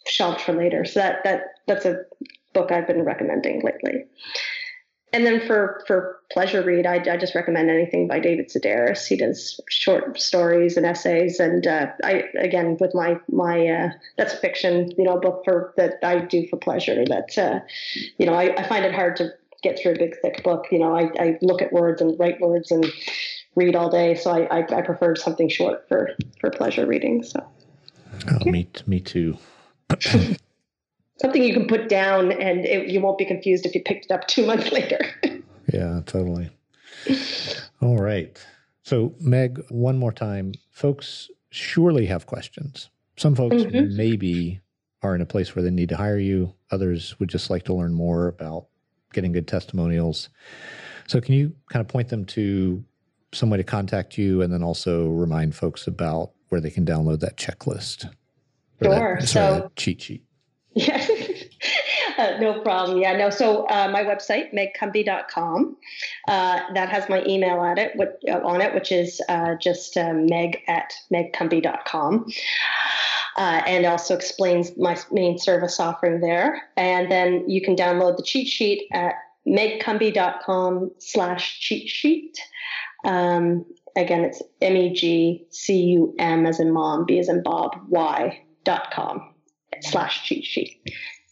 [0.06, 0.84] shelved for later.
[0.84, 2.02] So that that that's a
[2.52, 4.04] book I've been recommending lately.
[5.12, 9.06] And then for for pleasure read, I, I just recommend anything by David Sedaris.
[9.06, 14.34] He does short stories and essays, and uh, I again with my my uh, that's
[14.34, 17.04] fiction, you know, book for that I do for pleasure.
[17.04, 17.60] That uh,
[18.16, 19.32] you know I, I find it hard to
[19.62, 20.66] get through a big thick book.
[20.70, 22.84] You know, I, I look at words and write words and
[23.54, 24.14] read all day.
[24.14, 26.10] So I, I, I prefer something short for,
[26.40, 27.22] for pleasure reading.
[27.22, 27.44] So
[28.30, 28.50] oh, yeah.
[28.50, 29.38] me, me too.
[31.20, 34.10] something you can put down and it, you won't be confused if you picked it
[34.10, 34.98] up two months later.
[35.72, 36.50] yeah, totally.
[37.80, 38.38] All right.
[38.84, 42.90] So, Meg, one more time, folks surely have questions.
[43.16, 43.96] Some folks mm-hmm.
[43.96, 44.60] maybe
[45.02, 46.54] are in a place where they need to hire you.
[46.70, 48.66] Others would just like to learn more about
[49.12, 50.30] getting good testimonials.
[51.06, 52.82] So, can you kind of point them to
[53.32, 57.20] some way to contact you and then also remind folks about where they can download
[57.20, 58.10] that checklist?
[58.82, 59.18] Sure.
[59.20, 60.24] That, so, cheat sheet.
[60.74, 61.06] Yeah.
[62.18, 62.98] Uh, no problem.
[62.98, 63.30] Yeah, no.
[63.30, 65.76] So uh, my website, megcumby.com,
[66.28, 67.92] uh, that has my email at it,
[68.28, 72.26] uh, on it, which is uh, just uh, meg at megcumby.com.
[73.36, 76.62] And also explains my main service offering there.
[76.76, 79.14] And then you can download the cheat sheet at
[79.46, 82.38] megcumby.com slash cheat sheet.
[83.04, 83.64] Um,
[83.96, 87.76] again, it's M E G C U M as in mom, B as in Bob,
[87.88, 89.31] Y dot com
[89.80, 90.80] slash cheat sheet.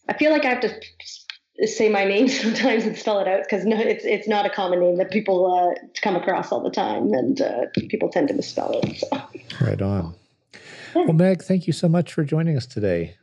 [0.09, 3.65] I feel like I have to say my name sometimes and spell it out because
[3.65, 7.13] no, it's it's not a common name that people uh, come across all the time,
[7.13, 8.99] and uh, people tend to misspell it.
[8.99, 9.23] So.
[9.65, 10.15] Right on.
[10.95, 13.17] Well, Meg, thank you so much for joining us today.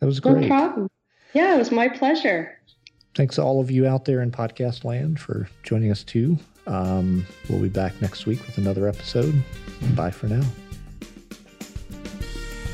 [0.00, 0.42] That was great.
[0.42, 0.90] No problem.
[1.32, 2.58] Yeah, it was my pleasure.
[3.14, 6.36] Thanks to all of you out there in podcast land for joining us too.
[6.66, 9.34] Um, we'll be back next week with another episode.
[9.94, 10.44] Bye for now.